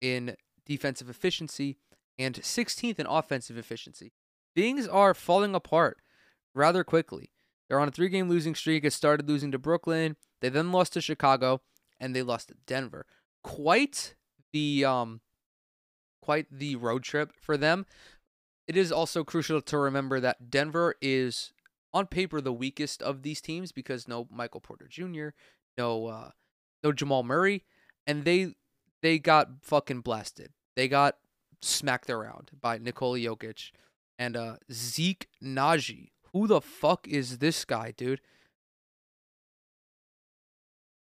[0.00, 1.78] in defensive efficiency
[2.18, 4.12] and 16th in offensive efficiency.
[4.54, 5.98] Things are falling apart
[6.54, 7.30] rather quickly.
[7.68, 8.84] They're on a three game losing streak.
[8.84, 10.16] It started losing to Brooklyn.
[10.40, 11.60] They then lost to Chicago
[12.00, 13.06] and they lost to Denver.
[13.42, 14.14] Quite
[14.52, 15.20] the um
[16.22, 17.86] quite the road trip for them.
[18.66, 21.52] It is also crucial to remember that Denver is
[21.94, 25.28] on paper the weakest of these teams because no Michael Porter Jr.,
[25.76, 26.30] no uh
[26.82, 27.64] no Jamal Murray,
[28.06, 28.54] and they
[29.02, 30.50] they got fucking blasted.
[30.76, 31.16] They got
[31.62, 33.72] smacked around by Nikola Jokic
[34.18, 36.10] and uh Zeke Nnaji.
[36.32, 38.20] Who the fuck is this guy, dude?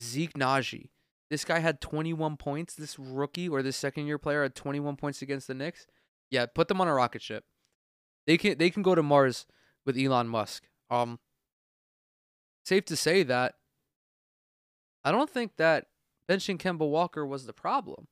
[0.02, 0.90] Zeke Nnaji.
[1.28, 2.74] This guy had 21 points.
[2.74, 5.86] This rookie or this second year player had 21 points against the Knicks.
[6.30, 7.44] Yeah, put them on a rocket ship.
[8.26, 9.46] They can they can go to Mars
[9.84, 10.68] with Elon Musk.
[10.90, 11.18] Um
[12.64, 13.54] safe to say that
[15.04, 15.86] I don't think that
[16.30, 18.06] benching Kemba Walker was the problem.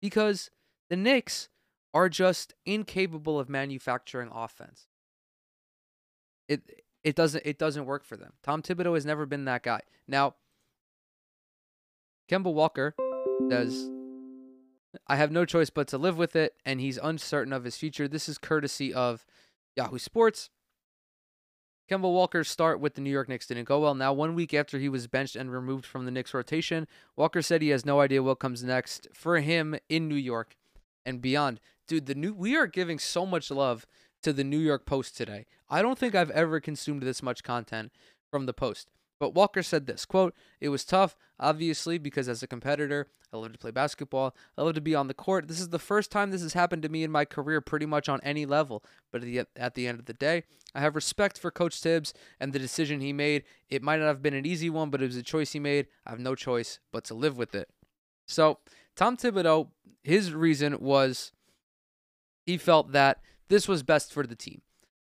[0.00, 0.50] Because
[0.88, 1.48] the Knicks
[1.92, 4.86] are just incapable of manufacturing offense.
[6.48, 8.32] It it doesn't it doesn't work for them.
[8.42, 9.80] Tom Thibodeau has never been that guy.
[10.06, 10.36] Now,
[12.30, 12.94] Kemba Walker
[13.48, 13.90] does
[15.06, 18.08] I have no choice but to live with it, and he's uncertain of his future.
[18.08, 19.26] This is courtesy of
[19.76, 20.48] Yahoo Sports.
[21.88, 23.94] Kemba Walker's start with the New York Knicks didn't go well.
[23.94, 26.86] Now, one week after he was benched and removed from the Knicks rotation,
[27.16, 30.54] Walker said he has no idea what comes next for him in New York
[31.06, 31.60] and beyond.
[31.86, 33.86] Dude, the new we are giving so much love
[34.22, 35.46] to the New York Post today.
[35.70, 37.90] I don't think I've ever consumed this much content
[38.30, 38.90] from the Post.
[39.18, 43.52] But Walker said this quote, It was tough, obviously, because as a competitor, I love
[43.52, 44.34] to play basketball.
[44.56, 45.48] I love to be on the court.
[45.48, 48.08] This is the first time this has happened to me in my career, pretty much
[48.08, 48.82] on any level.
[49.12, 50.44] But at the, at the end of the day,
[50.74, 53.44] I have respect for Coach Thibs and the decision he made.
[53.68, 55.88] It might not have been an easy one, but it was a choice he made.
[56.06, 57.68] I have no choice but to live with it.
[58.26, 58.58] So,
[58.96, 59.68] Tom Thibodeau,
[60.02, 61.32] his reason was
[62.46, 64.62] he felt that this was best for the team.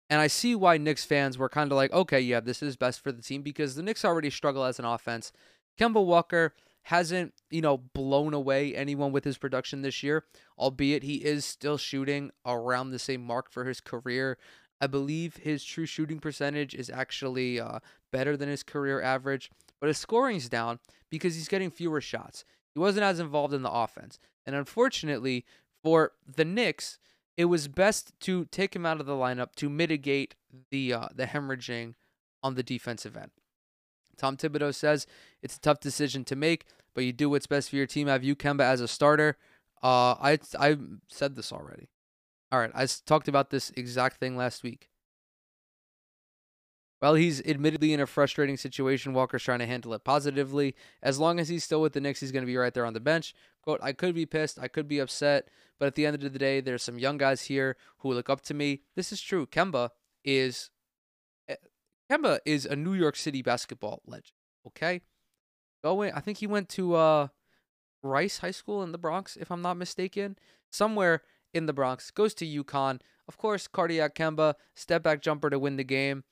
[0.10, 3.01] And I see why Knicks fans were kind of like, okay, yeah, this is best
[3.01, 5.32] for the team because the Knicks already struggle as an offense.
[5.80, 6.53] Kemba Walker
[6.84, 10.24] hasn't, you know, blown away anyone with his production this year,
[10.60, 14.38] albeit he is still shooting around the same mark for his career.
[14.80, 17.80] I believe his true shooting percentage is actually uh,
[18.12, 19.49] better than his career average,
[19.80, 20.80] but his scoring's down
[21.10, 22.45] because he's getting fewer shots.
[22.76, 24.20] He wasn't as involved in the offense.
[24.45, 25.45] And unfortunately
[25.82, 26.99] for the Knicks,
[27.38, 30.36] it was best to take him out of the lineup to mitigate
[30.71, 31.95] the uh, the hemorrhaging
[32.41, 33.31] on the defensive end.
[34.17, 35.05] Tom Thibodeau says
[35.41, 38.07] it's a tough decision to make, but you do what's best for your team.
[38.07, 39.38] I view Kemba as a starter.
[39.83, 40.77] Uh, I I
[41.09, 41.89] said this already.
[42.51, 44.89] All right, I talked about this exact thing last week.
[47.06, 49.14] Well, he's admittedly in a frustrating situation.
[49.14, 50.74] Walker's trying to handle it positively.
[51.03, 52.95] As long as he's still with the Knicks, he's going to be right there on
[52.95, 53.36] the bench.
[53.62, 54.58] Quote, I could be pissed.
[54.60, 55.49] I could be upset.
[55.78, 58.41] But at the end of the day, there's some young guys here who look up
[58.45, 58.82] to me.
[58.95, 59.45] This is true.
[59.45, 59.91] Kemba
[60.24, 60.72] is
[61.47, 61.58] eh,
[62.10, 64.34] Kemba is a New York City basketball legend.
[64.66, 65.01] Okay,
[65.84, 66.12] going.
[66.12, 67.28] I think he went to uh,
[68.01, 70.39] Rice High School in the Bronx, if I'm not mistaken,
[70.72, 71.22] somewhere
[71.53, 72.10] in the Bronx.
[72.10, 72.99] Goes to UConn.
[73.28, 76.24] Of course, cardiac Kemba, step back jumper to win the game.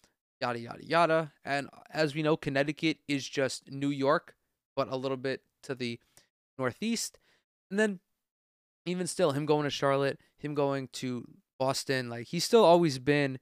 [0.42, 1.32] Yada yada yada.
[1.46, 4.36] And uh, as we know, Connecticut is just New York,
[4.76, 6.00] but a little bit to the
[6.58, 7.20] northeast.
[7.70, 8.00] And then
[8.86, 11.26] even still, him going to Charlotte, him going to
[11.60, 13.40] Boston, like he's still always been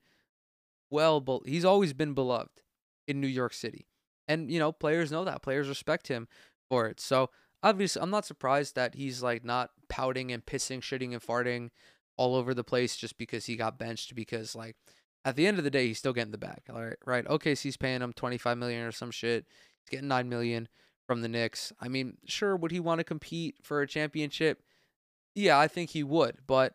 [0.92, 2.62] well, but he's always been beloved
[3.08, 3.88] in New York City.
[4.28, 5.42] And, you know, players know that.
[5.42, 6.28] Players respect him
[6.70, 7.00] for it.
[7.00, 7.30] So
[7.64, 11.70] obviously, I'm not surprised that he's like not pouting and pissing, shitting, and farting
[12.18, 14.14] all over the place just because he got benched.
[14.16, 14.76] Because, like,
[15.24, 16.61] at the end of the day, he's still getting the bag.
[16.69, 17.26] All right, right?
[17.26, 19.45] OKC's paying him 25 million or some shit.
[19.80, 20.67] He's getting 9 million
[21.05, 21.72] from the Knicks.
[21.80, 24.61] I mean, sure, would he want to compete for a championship?
[25.36, 26.74] Yeah, I think he would, but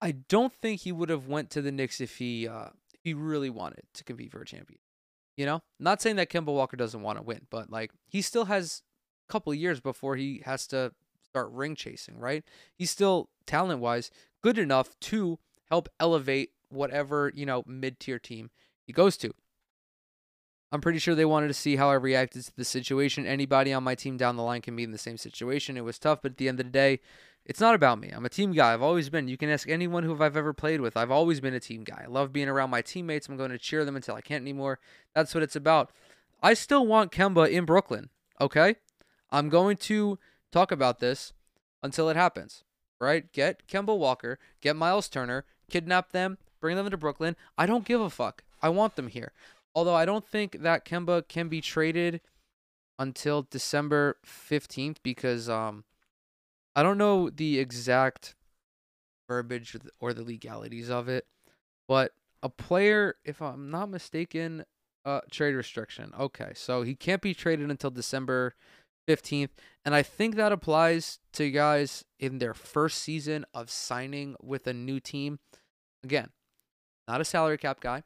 [0.00, 3.14] I don't think he would have went to the Knicks if he uh, if he
[3.14, 4.80] really wanted to compete for a champion.
[5.36, 8.44] You know, not saying that Kemba Walker doesn't want to win, but like he still
[8.46, 8.82] has
[9.28, 10.92] a couple years before he has to
[11.22, 12.44] start ring chasing, right?
[12.76, 14.10] He's still talent wise
[14.42, 15.38] good enough to
[15.70, 18.50] help elevate whatever you know mid tier team
[18.86, 19.32] he goes to.
[20.72, 23.26] I'm pretty sure they wanted to see how I reacted to the situation.
[23.26, 25.76] Anybody on my team down the line can be in the same situation.
[25.76, 26.98] It was tough, but at the end of the day,
[27.44, 28.08] it's not about me.
[28.08, 28.72] I'm a team guy.
[28.72, 29.28] I've always been.
[29.28, 30.96] You can ask anyone who I've ever played with.
[30.96, 32.02] I've always been a team guy.
[32.04, 33.28] I love being around my teammates.
[33.28, 34.80] I'm going to cheer them until I can't anymore.
[35.14, 35.92] That's what it's about.
[36.42, 38.08] I still want Kemba in Brooklyn,
[38.40, 38.76] okay?
[39.30, 40.18] I'm going to
[40.50, 41.32] talk about this
[41.82, 42.64] until it happens,
[43.00, 43.30] right?
[43.32, 47.36] Get Kemba Walker, get Miles Turner, kidnap them, bring them to Brooklyn.
[47.58, 48.42] I don't give a fuck.
[48.62, 49.32] I want them here.
[49.74, 52.20] Although I don't think that Kemba can be traded
[52.98, 55.84] until December 15th because um
[56.76, 58.34] I don't know the exact
[59.28, 61.26] verbiage or the legalities of it,
[61.88, 62.12] but
[62.42, 64.64] a player, if I'm not mistaken,
[65.04, 66.12] uh trade restriction.
[66.18, 68.54] Okay, so he can't be traded until December
[69.06, 69.50] 15th,
[69.84, 74.72] and I think that applies to guys in their first season of signing with a
[74.72, 75.38] new team.
[76.02, 76.30] Again,
[77.06, 78.02] not a salary cap guy,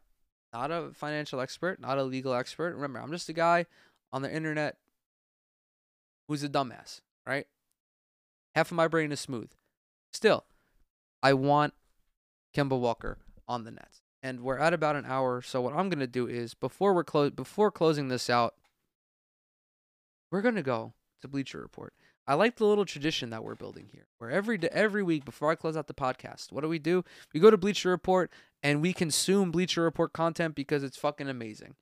[0.52, 2.74] not a financial expert, not a legal expert.
[2.74, 3.66] Remember, I'm just a guy
[4.12, 4.76] on the internet
[6.26, 7.46] who's a dumbass, right?
[8.54, 9.50] Half of my brain is smooth.
[10.12, 10.44] Still,
[11.22, 11.74] I want
[12.54, 14.02] Kemba Walker on the Nets.
[14.22, 17.30] And we're at about an hour, so what I'm gonna do is before we're close
[17.30, 18.54] before closing this out,
[20.30, 21.92] we're gonna go to Bleacher Report.
[22.26, 25.54] I like the little tradition that we're building here, where every every week before I
[25.54, 27.04] close out the podcast, what do we do?
[27.32, 28.30] We go to Bleacher Report
[28.62, 31.76] and we consume Bleacher Report content because it's fucking amazing.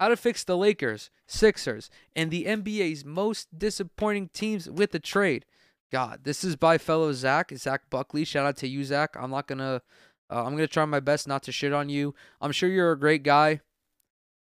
[0.00, 5.44] How to fix the Lakers, Sixers, and the NBA's most disappointing teams with a trade.
[5.92, 8.24] God, this is by fellow Zach, Zach Buckley.
[8.24, 9.14] Shout out to you, Zach.
[9.16, 9.82] I'm not gonna,
[10.28, 12.14] uh, I'm gonna try my best not to shit on you.
[12.40, 13.60] I'm sure you're a great guy,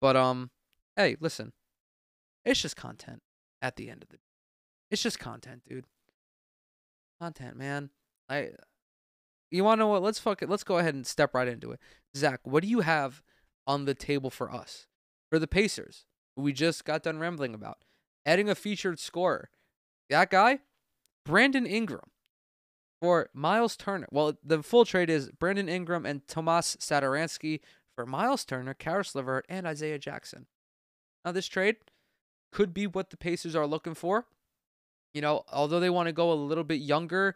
[0.02, 0.50] but um,
[0.96, 1.54] hey, listen,
[2.46, 3.22] it's just content
[3.62, 4.18] at the end of the.
[4.18, 4.24] Day.
[4.92, 5.86] It's just content, dude.
[7.20, 7.90] Content, man.
[8.30, 8.50] I
[9.54, 10.02] you want to know what?
[10.02, 10.50] Let's fuck it.
[10.50, 11.80] Let's go ahead and step right into it.
[12.18, 13.22] Zach, what do you have
[13.68, 14.88] on the table for us?
[15.30, 17.78] For the Pacers, who we just got done rambling about.
[18.26, 19.50] Adding a featured scorer.
[20.10, 20.60] That guy,
[21.24, 22.10] Brandon Ingram.
[23.00, 24.08] For Miles Turner.
[24.12, 27.60] Well, the full trade is Brandon Ingram and Tomas Satoransky
[27.96, 30.48] for Miles Turner, Caris LeVert, and Isaiah Jackson.
[31.24, 31.76] Now, this trade
[32.54, 34.28] could be what the Pacers are looking for.
[35.14, 37.36] You know, although they want to go a little bit younger,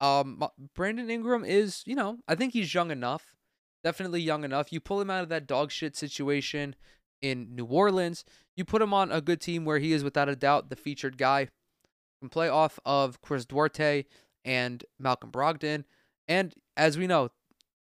[0.00, 0.42] um,
[0.74, 3.34] Brandon Ingram is, you know, I think he's young enough.
[3.84, 4.72] Definitely young enough.
[4.72, 6.74] You pull him out of that dog shit situation
[7.22, 8.24] in New Orleans.
[8.56, 11.16] You put him on a good team where he is without a doubt the featured
[11.16, 11.48] guy.
[12.20, 14.04] Can play off of Chris Duarte
[14.44, 15.84] and Malcolm Brogdon.
[16.26, 17.30] And as we know,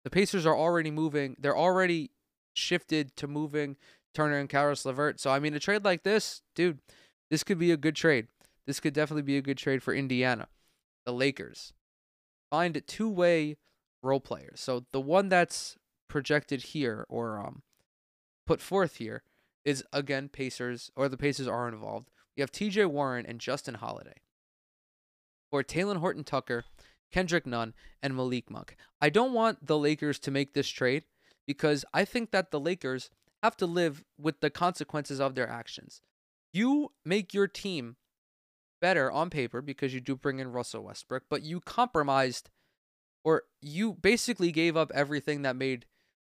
[0.03, 1.36] the Pacers are already moving.
[1.39, 2.11] They're already
[2.53, 3.78] shifted to moving
[4.18, 5.20] Turner and Caris LeVert.
[5.20, 6.80] So I mean, a trade like this, dude,
[7.30, 8.26] this could be a good trade.
[8.65, 10.47] This could definitely be a good trade for Indiana.
[11.05, 11.74] The Lakers
[12.49, 13.57] find two way
[14.01, 14.59] role players.
[14.59, 17.61] So the one that's projected here or um
[18.47, 19.22] put forth here
[19.63, 22.09] is again Pacers or the Pacers are involved.
[22.36, 24.15] We have TJ Warren and Justin Holiday.
[25.51, 26.63] For Talen Horton Tucker,
[27.11, 28.76] Kendrick Nunn, and Malik Monk.
[28.99, 31.03] I don't want the Lakers to make this trade
[31.45, 33.11] because I think that the Lakers
[33.44, 36.02] have to live with the consequences of their actions.
[36.54, 37.98] You make your team
[38.82, 42.50] better on paper because you do bring in Russell Westbrook, but you compromised
[43.24, 45.86] or you basically gave up everything that made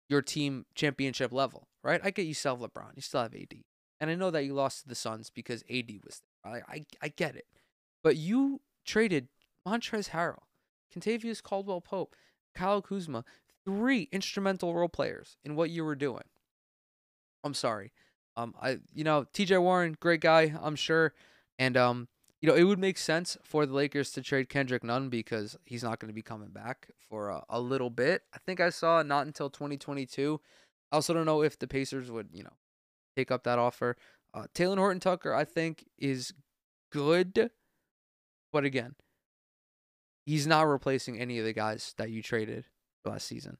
[0.09, 2.01] your team championship level, right?
[2.03, 3.53] I get you have LeBron, you still have AD.
[4.01, 6.63] And I know that you lost to the Suns because AD was there.
[6.67, 7.45] I, I, I get it.
[8.03, 9.27] But you traded
[9.67, 10.43] Montrezl Harrell,
[10.93, 12.15] Kentavious Caldwell Pope,
[12.55, 13.23] Kyle Kuzma,
[13.65, 16.23] three instrumental role players in what you were doing.
[17.43, 17.91] I'm sorry.
[18.35, 19.57] Um, I you know T.J.
[19.57, 21.13] Warren, great guy, I'm sure,
[21.57, 22.07] and um,
[22.41, 25.83] you know it would make sense for the Lakers to trade Kendrick Nunn because he's
[25.83, 28.23] not going to be coming back for a, a little bit.
[28.33, 30.39] I think I saw not until 2022.
[30.91, 32.53] I also don't know if the Pacers would you know
[33.17, 33.97] take up that offer.
[34.33, 36.33] Uh, Talen Horton Tucker, I think, is
[36.91, 37.49] good,
[38.53, 38.95] but again,
[40.25, 42.65] he's not replacing any of the guys that you traded
[43.03, 43.57] last season.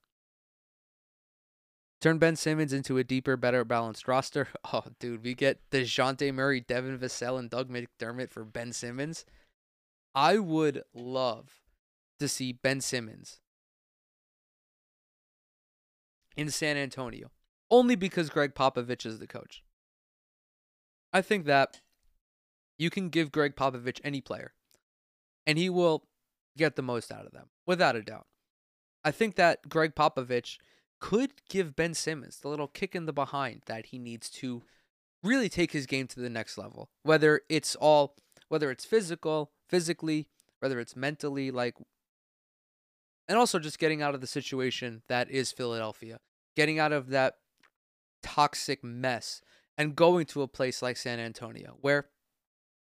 [2.02, 4.48] Turn Ben Simmons into a deeper, better balanced roster.
[4.72, 9.26] Oh, dude, we get DeJounte Murray, Devin Vassell, and Doug McDermott for Ben Simmons.
[10.16, 11.62] I would love
[12.20, 13.40] to see Ben Simmons
[16.38, 17.32] in San Antonio,
[17.70, 19.64] only because Gregg Popovich is the coach.
[21.12, 21.82] I think that
[22.78, 24.54] you can give Gregg Popovich any player,
[25.46, 26.06] and he will
[26.58, 28.28] get the most out of them, without a doubt.
[29.04, 30.58] I think that Gregg Popovich
[31.00, 34.64] could give Ben Simmons the little kick in the behind that he needs to
[35.24, 36.90] really take his game to the next level.
[37.04, 38.16] Whether it's all
[38.48, 40.28] whether it's physical, physically,
[40.60, 41.76] whether it's mentally like
[43.28, 46.20] and also just getting out of the situation that is Philadelphia.
[46.56, 47.36] Getting out of that
[48.24, 49.42] toxic mess
[49.78, 52.08] and going to a place like San Antonio where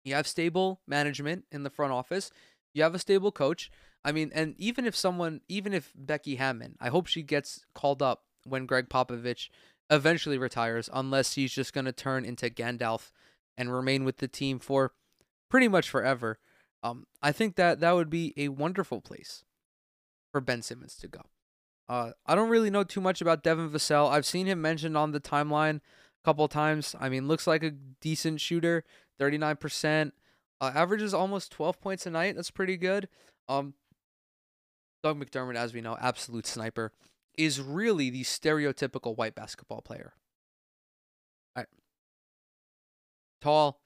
[0.03, 2.32] you have stable management in the front office,
[2.74, 3.72] you have a stable coach,
[4.06, 8.03] I mean, and even if someone, even if Becky Hammon, I hope she gets called
[8.03, 9.49] up when Gregg Popovich
[9.89, 13.12] eventually retires, unless he's just going to turn into Gandalf
[13.58, 14.93] and remain with the team for
[15.49, 16.38] pretty much forever.
[16.84, 19.43] Um, I think that that would be a wonderful place
[20.32, 21.22] for Ben Simmons to go.
[21.89, 24.12] Uh, I don't really know too much about Devin Vassell.
[24.12, 25.82] I've seen him mentioned on the timeline a
[26.24, 26.95] couple of times.
[26.99, 28.84] I mean, looks like a decent shooter,
[29.20, 30.12] 39%.
[30.62, 32.36] Uh, averages almost 12 points a night.
[32.36, 33.08] That's pretty good.
[33.49, 33.74] Um,
[35.06, 36.91] Doug McDermott, as we know, absolute sniper,
[37.38, 40.14] is really the stereotypical white basketball player.
[41.56, 41.68] Right.
[43.39, 43.82] Tall,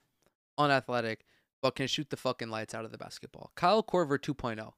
[0.56, 1.26] unathletic,
[1.60, 3.50] but can shoot the fucking lights out of the basketball.
[3.54, 4.72] Kyle Korver 2.0,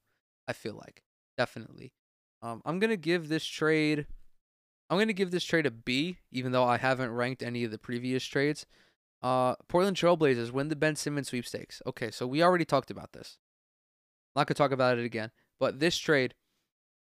[0.49, 1.05] I feel like.
[1.39, 1.93] Definitely.
[2.43, 4.09] Um, I'm to give this trade.
[4.91, 7.79] I'm to give this trade a B, even though I haven't ranked any of the
[7.79, 8.67] previous trades.
[9.23, 11.81] Uh, Portland Trailblazers win the Ben Simmons sweepstakes.
[11.87, 13.39] Okay, so we already talked about this.
[14.35, 15.31] I'm not to talk about it again.
[15.63, 16.35] But this trade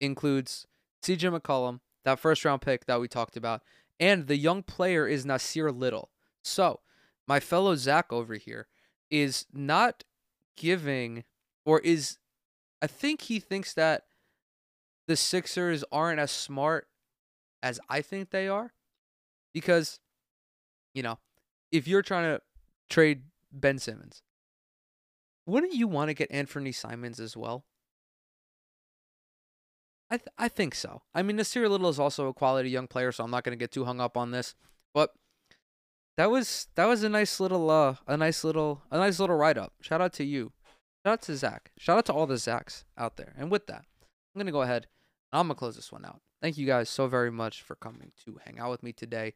[0.01, 0.67] includes
[1.01, 3.61] CJ McCollum, that first round pick that we talked about,
[4.01, 6.09] and the young player is Nassir Little.
[6.41, 6.81] So,
[7.25, 8.67] my fellow Zach over here
[9.09, 10.03] is not
[10.57, 11.23] giving,
[11.63, 12.17] or is,
[12.81, 14.07] I think he thinks that
[15.07, 16.89] the Sixers aren't as smart
[17.63, 18.73] as I think they are.
[19.53, 20.01] Because,
[20.93, 21.17] you know,
[21.71, 22.41] if you're trying to
[22.89, 23.21] trade
[23.53, 24.21] Ben Simmons,
[25.45, 27.63] wouldn't you want to get Anthony Simons as well?
[30.11, 31.03] I th- I think so.
[31.13, 33.61] I mean, Nassir Little is also a quality young player, so I'm not going to
[33.61, 34.55] get too hung up on this.
[34.93, 35.13] But
[36.17, 39.57] that was that was a nice little uh a nice little a nice little write
[39.57, 39.73] up.
[39.81, 40.51] Shout out to you.
[41.05, 41.71] Shout out to Zach.
[41.77, 43.33] Shout out to all the Zachs out there.
[43.37, 43.85] And with that,
[44.35, 44.87] I'm gonna go ahead.
[45.31, 46.21] I'm gonna close this one out.
[46.41, 49.33] Thank you guys so very much for coming to hang out with me today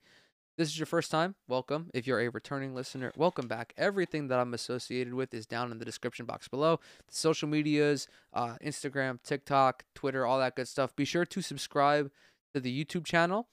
[0.58, 1.90] this is your first time, welcome.
[1.96, 3.74] If you're a returning listener, welcome back.
[3.76, 6.80] Everything that I'm associated with is down in the description box below.
[7.08, 10.96] The social medias, uh, Instagram, TikTok, Twitter, all that good stuff.
[10.96, 12.12] Be sure to subscribe
[12.54, 13.48] to the YouTube channel.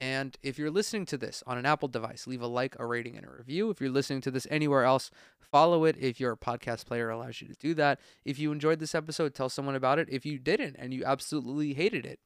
[0.00, 3.16] And if you're listening to this on an Apple device, leave a like, a rating,
[3.16, 3.70] and a review.
[3.70, 5.96] If you're listening to this anywhere else, follow it.
[6.00, 8.00] If your podcast player allows you to do that.
[8.24, 10.08] If you enjoyed this episode, tell someone about it.
[10.10, 12.18] If you didn't and you absolutely hated it,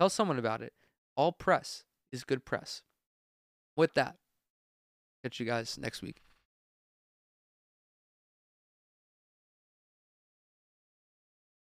[0.00, 0.72] tell someone about it.
[1.16, 2.82] All press is good press
[3.76, 4.16] with that,
[5.22, 6.22] catch you guys next week.